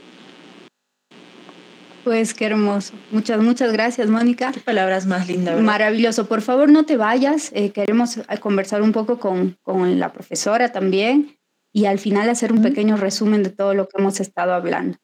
[2.10, 2.96] Pues qué hermoso.
[3.12, 4.52] Muchas, muchas gracias, Mónica.
[4.52, 5.62] Qué palabras más lindas.
[5.62, 6.28] Maravilloso.
[6.28, 7.52] Por favor, no te vayas.
[7.54, 11.38] Eh, queremos eh, conversar un poco con, con, la profesora también
[11.72, 14.98] y al final hacer un pequeño resumen de todo lo que hemos estado hablando.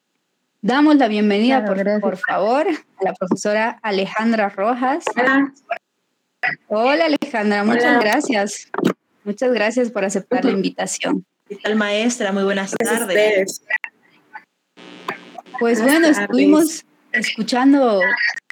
[0.63, 5.05] Damos la bienvenida, por, por, favor, a la profesora Alejandra Rojas.
[5.15, 5.53] Hola.
[6.69, 8.71] Hola Alejandra, muchas gracias.
[9.23, 11.23] Muchas gracias por aceptar la invitación.
[11.47, 12.31] ¿Qué tal maestra?
[12.31, 13.61] Muy buenas tardes.
[15.59, 16.83] Pues bueno, estuvimos
[17.17, 17.99] escuchando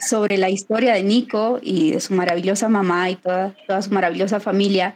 [0.05, 4.39] sobre la historia de Nico y de su maravillosa mamá y toda, toda su maravillosa
[4.39, 4.95] familia.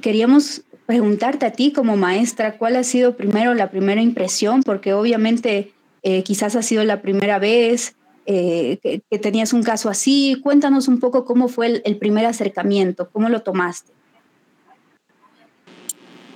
[0.00, 4.62] Queríamos preguntarte a ti como maestra, ¿cuál ha sido primero la primera impresión?
[4.62, 5.72] Porque obviamente
[6.02, 7.94] eh, quizás ha sido la primera vez,
[8.26, 10.40] eh, que, tenías un caso así.
[10.42, 13.92] Cuéntanos un poco cómo fue el, primer acercamiento, cómo lo tomaste.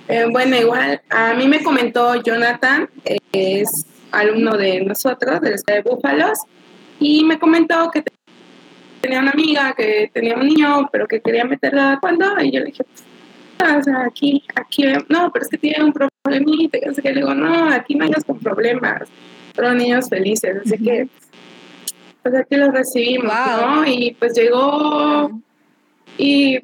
[0.07, 2.89] Eh, bueno, igual, a mí me comentó Jonathan,
[3.33, 6.39] es alumno de nosotros, de la Escuela de Búfalos,
[6.99, 8.03] y me comentó que
[9.01, 12.67] tenía una amiga que tenía un niño, pero que quería meterla cuando, y yo le
[12.67, 12.85] dije,
[13.59, 17.33] ah, o sea, aquí, aquí, no, pero es que tiene un problemita, que le digo,
[17.33, 19.03] no, aquí no hay con problemas,
[19.55, 21.07] pero niños felices, así que
[22.23, 23.85] pues aquí lo recibimos, ¿no?
[23.87, 25.31] Y pues llegó
[26.17, 26.59] y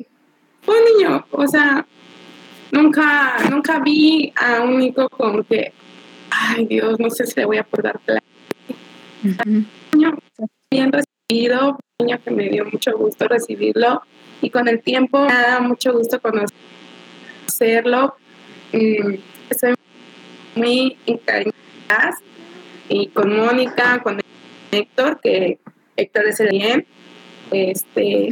[0.62, 1.86] fue un niño, o sea,
[2.72, 5.72] nunca, nunca vi a un hijo con que,
[6.30, 8.24] ay Dios, no sé si le voy a poder dar plata.
[9.46, 9.66] Un
[10.72, 14.02] bien recibido, un que me dio mucho gusto recibirlo
[14.42, 18.16] y con el tiempo me da mucho gusto conocerlo.
[18.74, 19.14] Mm,
[19.50, 19.76] estoy
[20.56, 22.18] muy encariñada
[22.90, 24.20] y con Mónica, con
[24.72, 25.60] Héctor, que
[25.96, 26.86] Héctor es el bien.
[27.52, 28.30] Este,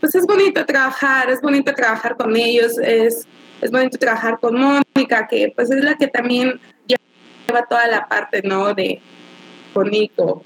[0.00, 3.26] Pues es bonito trabajar, es bonito trabajar con ellos, es,
[3.60, 8.42] es bonito trabajar con Mónica, que pues es la que también lleva toda la parte,
[8.42, 8.74] ¿no?
[8.74, 9.00] De
[9.72, 10.44] con Nico,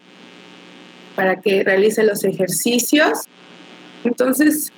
[1.14, 3.20] para que realice los ejercicios.
[4.05, 4.72] Entonces,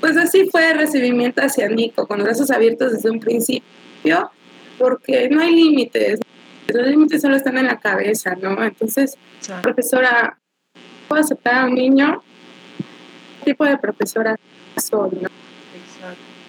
[0.00, 4.30] pues así fue el recibimiento hacia Nico, con los brazos abiertos desde un principio,
[4.78, 6.20] porque no hay límites,
[6.68, 8.62] los límites solo están en la cabeza, ¿no?
[8.62, 9.16] Entonces,
[9.62, 10.38] profesora,
[11.08, 12.22] ¿puedo aceptar a un niño?
[13.40, 14.36] ¿Qué tipo de profesora
[14.76, 15.28] soy, no?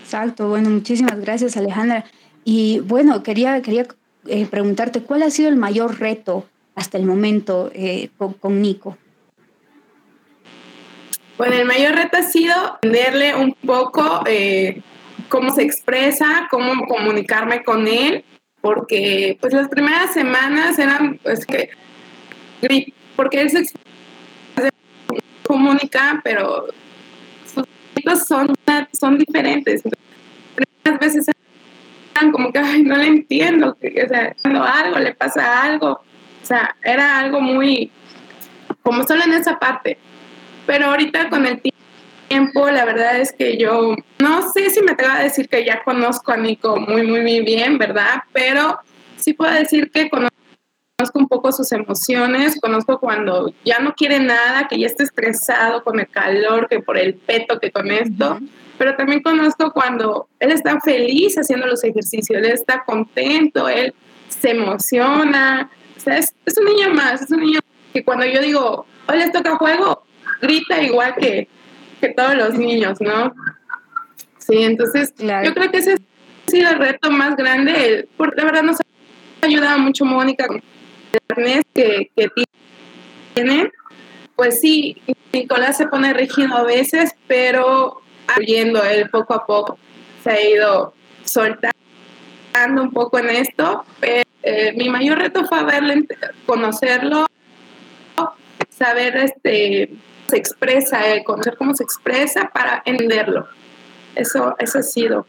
[0.03, 0.49] Exacto.
[0.49, 2.05] bueno, muchísimas gracias Alejandra.
[2.43, 3.85] Y bueno, quería, quería
[4.27, 8.97] eh, preguntarte, ¿cuál ha sido el mayor reto hasta el momento eh, con, Nico?
[11.39, 14.81] Bueno, el mayor reto ha sido entenderle un poco eh,
[15.29, 18.25] cómo se expresa, cómo comunicarme con él
[18.59, 21.69] porque pues las primeras semanas eran pues que
[23.15, 23.63] porque él se
[25.43, 26.65] comunica pero
[27.45, 27.63] sus
[27.95, 28.53] gritos son,
[28.91, 29.83] son diferentes.
[30.55, 31.25] Primeras veces
[32.17, 36.01] eran como que no le entiendo o sea cuando algo le pasa algo
[36.43, 37.89] o sea era algo muy
[38.83, 39.97] como solo en esa parte
[40.65, 45.13] pero ahorita con el tiempo la verdad es que yo no sé si me atrevo
[45.13, 48.23] a decir que ya conozco a Nico muy, muy, muy bien, ¿verdad?
[48.31, 48.79] Pero
[49.15, 50.29] sí puedo decir que conozco
[51.15, 55.99] un poco sus emociones, conozco cuando ya no quiere nada, que ya está estresado con
[55.99, 58.39] el calor, que por el peto, que con esto,
[58.77, 63.93] pero también conozco cuando él está feliz haciendo los ejercicios, él está contento, él
[64.27, 67.59] se emociona, o sea, es, es un niño más, es un niño
[67.93, 70.03] que cuando yo digo, hoy les toca juego,
[70.41, 71.47] grita igual que,
[72.01, 73.33] que todos los niños, ¿no?
[74.37, 78.07] Sí, entonces yo creo que ese ha sido el reto más grande.
[78.17, 80.47] Por, la verdad nos ha ayudado mucho Mónica
[81.73, 82.29] que, que
[83.35, 83.71] tiene,
[84.35, 88.01] pues sí, Nicolás se pone rígido a veces, pero
[88.45, 89.77] yendo él poco a poco
[90.23, 91.73] se ha ido soltando
[92.81, 93.85] un poco en esto.
[94.01, 96.05] Eh, mi mayor reto fue verle,
[96.45, 97.27] conocerlo,
[98.69, 99.91] saber este
[100.29, 103.47] se expresa, conocer cómo se expresa para entenderlo.
[104.15, 105.25] Eso, eso ha sido.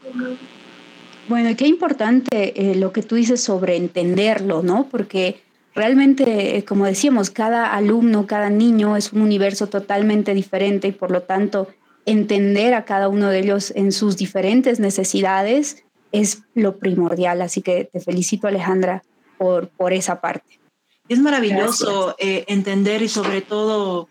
[1.27, 4.87] Bueno, qué importante eh, lo que tú dices sobre entenderlo, ¿no?
[4.89, 5.41] Porque
[5.73, 11.11] realmente, eh, como decíamos, cada alumno, cada niño es un universo totalmente diferente y por
[11.11, 11.67] lo tanto
[12.05, 17.41] entender a cada uno de ellos en sus diferentes necesidades es lo primordial.
[17.41, 19.03] Así que te felicito, Alejandra,
[19.37, 20.59] por, por esa parte.
[21.07, 24.07] Es maravilloso eh, entender y sobre todo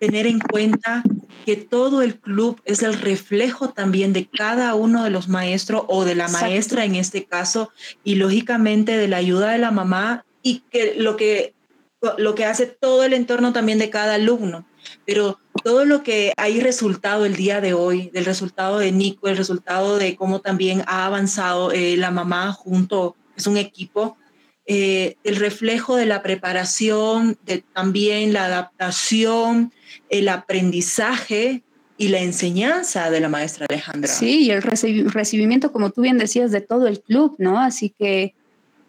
[0.00, 1.04] tener en cuenta
[1.44, 6.04] que todo el club es el reflejo también de cada uno de los maestros o
[6.04, 7.70] de la maestra en este caso
[8.02, 11.54] y lógicamente de la ayuda de la mamá y que lo que
[12.16, 14.66] lo que hace todo el entorno también de cada alumno.
[15.04, 19.36] Pero todo lo que hay resultado el día de hoy, del resultado de Nico, el
[19.36, 24.16] resultado de cómo también ha avanzado eh, la mamá junto, es un equipo,
[24.72, 29.72] eh, el reflejo de la preparación, de también la adaptación,
[30.10, 31.64] el aprendizaje
[31.98, 34.08] y la enseñanza de la maestra Alejandra.
[34.08, 37.58] Sí, y el recibimiento, como tú bien decías, de todo el club, ¿no?
[37.58, 38.36] Así que,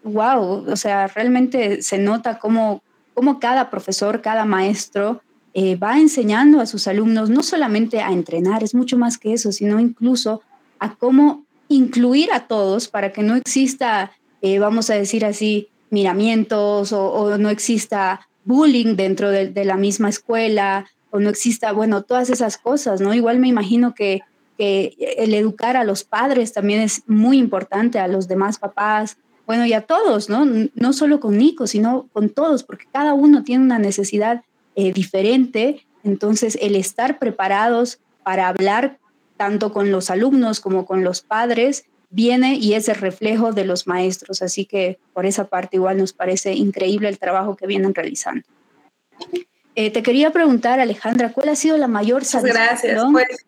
[0.04, 5.20] wow, o sea, realmente se nota cómo, cómo cada profesor, cada maestro
[5.52, 9.50] eh, va enseñando a sus alumnos no solamente a entrenar, es mucho más que eso,
[9.50, 10.42] sino incluso
[10.78, 14.12] a cómo incluir a todos para que no exista,
[14.42, 20.86] eh, vamos a decir así, miramientos o, no exista bullying dentro de, la misma escuela
[21.10, 23.14] o no exista, bueno, todas esas cosas, ¿no?
[23.14, 24.22] Igual me imagino que,
[24.58, 29.72] el educar a los padres también es muy importante, a los demás papás, bueno, y
[29.72, 30.46] a todos, ¿no?
[30.74, 34.44] No solo con Nico, sino con todos, porque cada uno tiene una necesidad
[34.76, 38.98] eh, diferente, entonces el estar preparados para hablar
[39.36, 43.86] tanto con los alumnos como con los padres viene y es el reflejo de los
[43.86, 48.46] maestros, así que por esa parte igual nos parece increíble el trabajo que vienen realizando.
[49.74, 53.12] Eh, te quería preguntar, Alejandra, ¿cuál ha sido la mayor satisfacción?
[53.12, 53.46] Pues.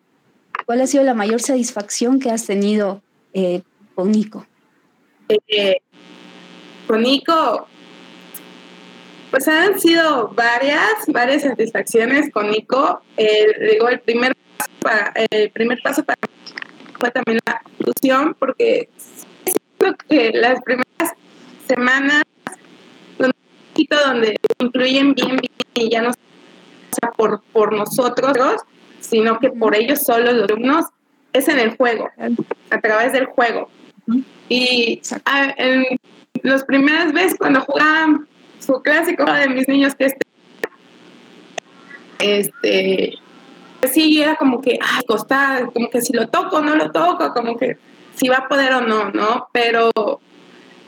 [0.65, 3.03] ¿Cuál ha sido la mayor satisfacción que has tenido
[3.33, 3.61] eh,
[3.93, 4.47] con Nico?
[5.29, 5.77] Eh,
[6.87, 7.67] con Nico,
[9.29, 13.01] pues han sido varias, varias satisfacciones con Nico.
[13.15, 16.17] digo, el primer paso para, el primer paso para
[17.05, 18.89] fue también la inclusión, porque
[19.45, 21.13] siento que las primeras
[21.67, 22.23] semanas
[23.87, 28.61] donde incluyen bien, bien y ya no sea por, por nosotros,
[28.99, 30.85] sino que por ellos solos, los alumnos,
[31.33, 32.09] es en el juego,
[32.69, 33.69] a través del juego.
[34.49, 35.01] Y
[35.57, 35.99] en
[36.43, 38.27] las primeras veces cuando jugaban
[38.59, 40.25] su clásico de mis niños, que este,
[42.19, 43.13] este,
[43.91, 47.57] sí era como que, ay, costaba, como que si lo toco, no lo toco, como
[47.57, 47.77] que
[48.15, 49.47] si va a poder o no, ¿no?
[49.51, 49.91] Pero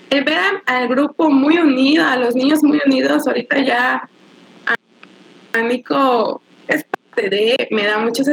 [0.09, 4.09] el ver al grupo muy unido, a los niños muy unidos, ahorita ya
[4.65, 8.23] a, Nico es parte de, me da mucha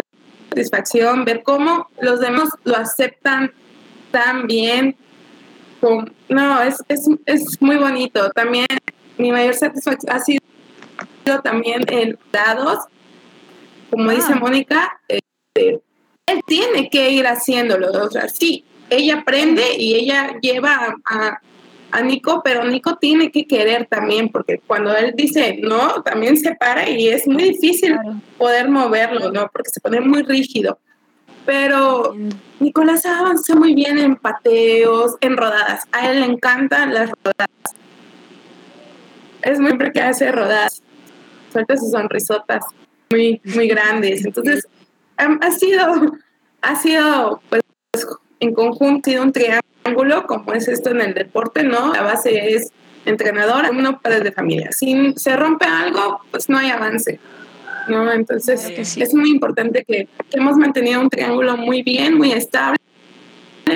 [0.51, 3.53] satisfacción ver cómo los demás lo aceptan
[4.11, 4.97] tan bien.
[6.29, 8.31] no, es, es, es muy bonito.
[8.31, 8.67] También
[9.19, 10.41] mi mayor satisfacción ha sido
[11.43, 12.79] también en dados,
[13.95, 14.39] como dice ah.
[14.41, 15.81] Mónica, este,
[16.27, 17.93] él tiene que ir haciéndolo.
[17.93, 21.39] O sea, sí, ella aprende y ella lleva a,
[21.93, 26.57] a Nico, pero Nico tiene que querer también, porque cuando él dice no, también se
[26.57, 27.97] para y es muy difícil
[28.37, 29.49] poder moverlo, ¿no?
[29.53, 30.81] Porque se pone muy rígido.
[31.47, 32.17] Pero
[32.59, 35.85] Nicolás avanza muy bien en pateos, en rodadas.
[35.93, 37.49] A él le encantan las rodadas.
[39.43, 40.83] Es muy que hace rodadas.
[41.53, 42.65] Suelta sus sonrisotas
[43.11, 44.25] muy, muy grandes.
[44.25, 44.67] Entonces,
[45.17, 46.13] ha sido,
[46.63, 47.63] ha sido, pues,
[48.41, 51.93] en conjunto, sido un triángulo, como es esto en el deporte, ¿no?
[51.93, 52.73] La base es
[53.05, 54.71] entrenador, uno padres de familia.
[54.73, 57.21] Si se rompe algo, pues no hay avance.
[57.89, 58.11] ¿no?
[58.11, 62.79] Entonces, es muy importante que, hemos mantenido un triángulo muy bien, muy estable,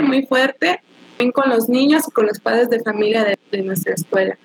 [0.03, 0.81] muy fuerte,
[1.19, 4.39] bien con los niños y con los padres de familia de, nuestra escuela.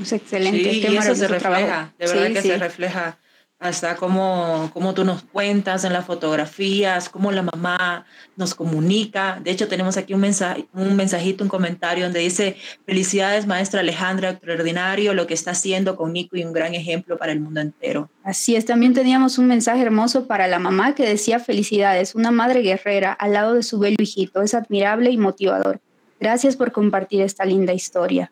[0.00, 0.70] Es excelente.
[0.70, 3.18] Sí, y eso se refleja, de verdad que se refleja
[3.60, 8.06] hasta cómo, cómo tú nos cuentas en las fotografías, cómo la mamá
[8.36, 9.40] nos comunica.
[9.42, 12.56] De hecho, tenemos aquí un, mensaje, un mensajito, un comentario donde dice,
[12.86, 17.32] felicidades maestra Alejandra, extraordinario lo que está haciendo con Nico y un gran ejemplo para
[17.32, 18.08] el mundo entero.
[18.22, 22.60] Así es, también teníamos un mensaje hermoso para la mamá que decía, felicidades, una madre
[22.60, 25.80] guerrera al lado de su bello hijito, es admirable y motivador.
[26.20, 28.30] Gracias por compartir esta linda historia.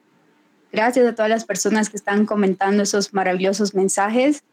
[0.73, 4.45] Gracias a todas las personas que están comentando esos maravillosos mensajes.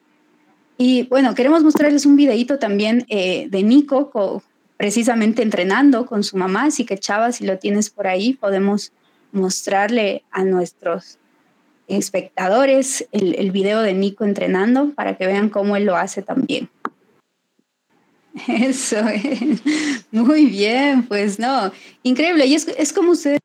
[0.78, 4.43] Y bueno, queremos mostrarles un videito también eh, de Nico,
[4.78, 6.65] precisamente entrenando con su mamá.
[6.65, 8.91] Así que, Chava, si lo tienes por ahí, podemos
[9.32, 11.19] mostrarle a nuestros
[11.88, 16.69] espectadores el, el video de Nico entrenando para que vean cómo él lo hace también.
[18.47, 19.61] Eso es.
[20.11, 21.71] Muy bien, pues no.
[22.03, 22.45] Increíble.
[22.45, 23.38] Y es, es como usted.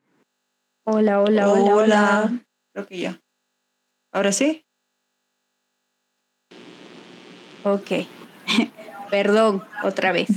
[0.85, 2.43] Hola, hola, hola, hola.
[2.73, 3.19] Creo que ya.
[4.11, 4.63] ¿Ahora sí?
[7.63, 7.91] Ok.
[9.09, 10.29] Perdón, otra vez.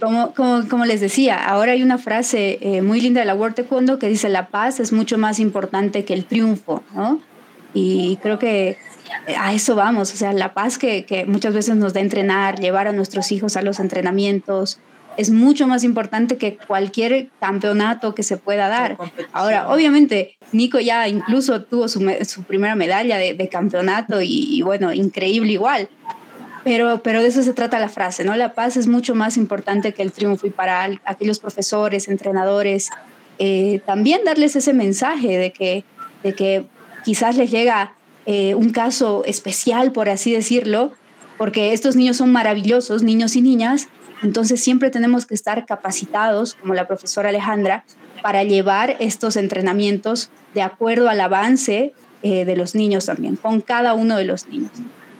[0.00, 3.56] Como, como, como, les decía, ahora hay una frase eh, muy linda de la World
[3.56, 7.20] Taekwondo que dice la paz es mucho más importante que el triunfo, ¿no?
[7.74, 8.78] Y creo que
[9.36, 12.86] a eso vamos, o sea, la paz que, que, muchas veces nos da entrenar, llevar
[12.86, 14.78] a nuestros hijos a los entrenamientos,
[15.18, 18.96] es mucho más importante que cualquier campeonato que se pueda dar.
[19.32, 24.62] Ahora, obviamente, Nico ya incluso tuvo su, su primera medalla de, de campeonato y, y,
[24.62, 25.88] bueno, increíble igual.
[26.62, 28.36] Pero, pero de eso se trata la frase, ¿no?
[28.36, 32.90] La paz es mucho más importante que el triunfo y para aquellos profesores, entrenadores,
[33.40, 35.84] eh, también darles ese mensaje de que,
[36.22, 36.66] de que
[37.04, 37.94] quizás les llega
[38.26, 40.92] eh, un caso especial, por así decirlo,
[41.38, 43.88] porque estos niños son maravillosos, niños y niñas,
[44.22, 47.84] entonces siempre tenemos que estar capacitados, como la profesora Alejandra,
[48.22, 51.92] para llevar estos entrenamientos de acuerdo al avance
[52.22, 54.72] eh, de los niños también, con cada uno de los niños.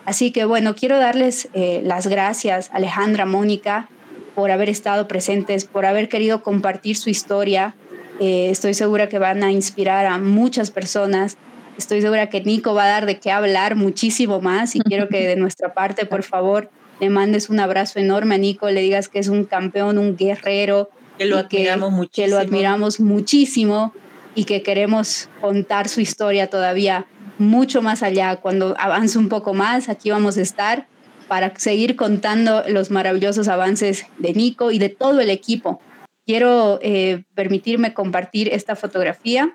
[0.04, 3.88] Así que bueno, quiero darles eh, las gracias, Alejandra, Mónica,
[4.34, 7.74] por haber estado presentes, por haber querido compartir su historia.
[8.20, 11.36] Eh, estoy segura que van a inspirar a muchas personas
[11.78, 15.28] Estoy segura que Nico va a dar de qué hablar muchísimo más y quiero que
[15.28, 16.70] de nuestra parte, por favor,
[17.00, 20.90] le mandes un abrazo enorme a Nico, le digas que es un campeón, un guerrero.
[21.16, 22.24] Que lo admiramos muchísimo.
[22.24, 23.92] Que lo admiramos muchísimo
[24.34, 27.06] y que queremos contar su historia todavía
[27.38, 28.36] mucho más allá.
[28.36, 30.86] Cuando avance un poco más, aquí vamos a estar
[31.28, 35.80] para seguir contando los maravillosos avances de Nico y de todo el equipo.
[36.26, 39.52] Quiero eh, permitirme compartir esta fotografía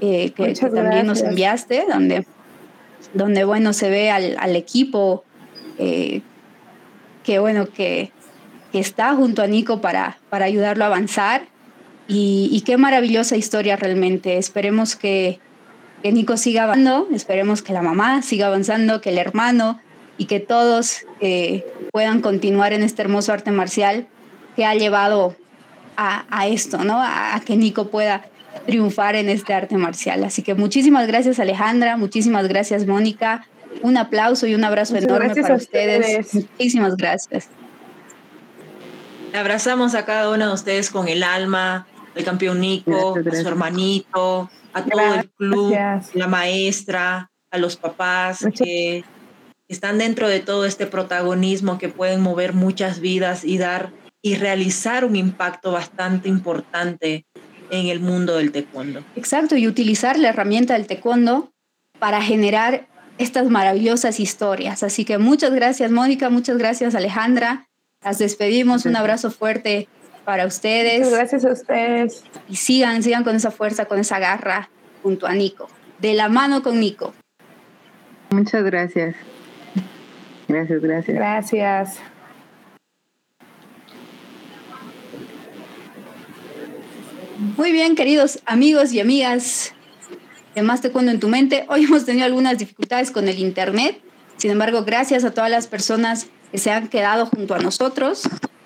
[0.00, 2.26] eh, que, también nos enviaste, donde,
[3.14, 5.24] donde bueno, se ve al, al equipo
[5.78, 6.22] eh,
[7.22, 8.12] que bueno, que,
[8.72, 11.42] está junto a Nico para, para ayudarlo a avanzar.
[12.08, 14.38] Y, qué maravillosa historia realmente.
[14.38, 15.40] Esperemos que,
[16.02, 19.78] que Nico siga avanzando, esperemos que la mamá siga avanzando, que el hermano
[20.18, 24.08] y que todos eh, puedan continuar en este hermoso arte marcial
[24.56, 25.36] que ha llevado
[25.96, 27.00] a, a esto, ¿no?
[27.00, 28.24] A, que Nico pueda
[28.66, 30.24] triunfar en este arte marcial.
[30.24, 33.46] Así que muchísimas gracias Alejandra, muchísimas gracias Mónica,
[33.82, 36.26] un aplauso y un abrazo Muchas enorme para ustedes.
[36.26, 36.34] ustedes.
[36.34, 37.48] Muchísimas gracias.
[39.34, 43.40] Abrazamos a cada uno de ustedes con el alma, el campeón Nico, gracias, gracias.
[43.40, 45.24] a su hermanito, a todo gracias.
[45.24, 45.76] el club,
[46.14, 48.60] la maestra, a los papás Muchas.
[48.60, 49.04] que
[49.68, 55.04] están dentro de todo este protagonismo que pueden mover muchas vidas y dar y realizar
[55.04, 57.26] un impacto bastante importante
[57.70, 59.02] en el mundo del taekwondo.
[59.16, 61.52] Exacto, y utilizar la herramienta del taekwondo
[61.98, 62.86] para generar
[63.22, 64.82] estas maravillosas historias.
[64.82, 67.66] Así que muchas gracias, Mónica, muchas gracias, Alejandra.
[68.04, 69.88] Las despedimos, un abrazo fuerte
[70.24, 71.00] para ustedes.
[71.00, 72.24] Muchas gracias a ustedes.
[72.48, 74.70] Y sigan, sigan con esa fuerza, con esa garra
[75.02, 75.68] junto a Nico.
[75.98, 77.14] De la mano con Nico.
[78.30, 79.14] Muchas gracias.
[80.48, 81.16] Gracias, gracias.
[81.16, 81.98] Gracias.
[87.56, 89.74] Muy bien, queridos amigos y amigas
[90.54, 91.64] de Más Taekwondo en tu mente.
[91.68, 94.00] Hoy hemos tenido algunas dificultades con el Internet.
[94.36, 98.22] Sin embargo, gracias a todas las personas que se han quedado junto a nosotros.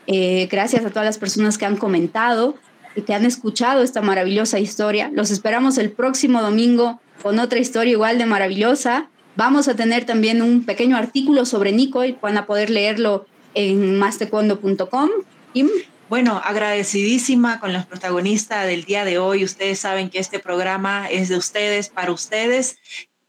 [0.06, 2.54] Eh, gracias a todas las personas que han comentado
[2.94, 5.10] y que han escuchado esta maravillosa historia.
[5.12, 9.08] Los esperamos el próximo domingo con otra historia igual de maravillosa.
[9.36, 13.98] Vamos a tener también un pequeño artículo sobre Nico y van a poder leerlo en
[13.98, 15.10] mastecuondo.com.
[16.08, 19.42] Bueno, agradecidísima con los protagonistas del día de hoy.
[19.42, 22.78] Ustedes saben que este programa es de ustedes, para ustedes,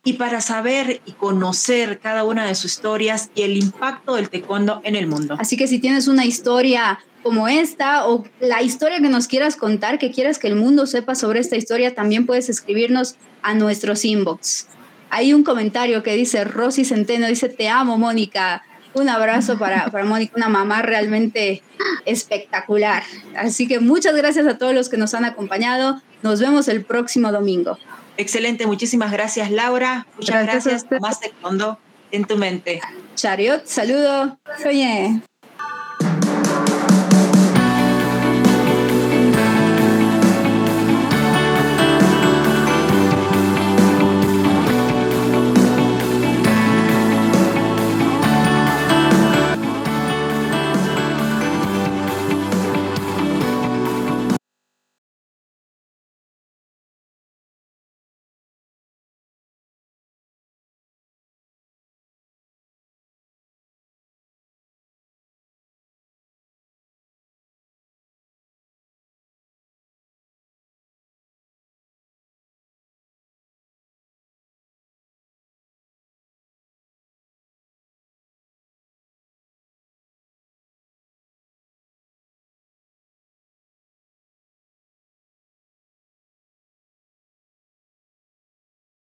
[0.03, 4.81] y para saber y conocer cada una de sus historias y el impacto del taekwondo
[4.83, 5.35] en el mundo.
[5.39, 9.97] Así que si tienes una historia como esta o la historia que nos quieras contar,
[9.97, 14.67] que quieras que el mundo sepa sobre esta historia, también puedes escribirnos a nuestros inbox.
[15.09, 18.61] Hay un comentario que dice Rosy Centeno, dice, te amo, Mónica
[18.97, 21.61] un abrazo para, para Mónica, una mamá realmente
[22.05, 23.03] espectacular.
[23.35, 26.01] Así que muchas gracias a todos los que nos han acompañado.
[26.23, 27.77] Nos vemos el próximo domingo.
[28.17, 30.07] Excelente, muchísimas gracias Laura.
[30.17, 31.79] Muchas gracias, gracias más de fondo
[32.11, 32.81] en tu mente.
[33.15, 34.39] Chariot, saludo.
[34.65, 35.21] Oye.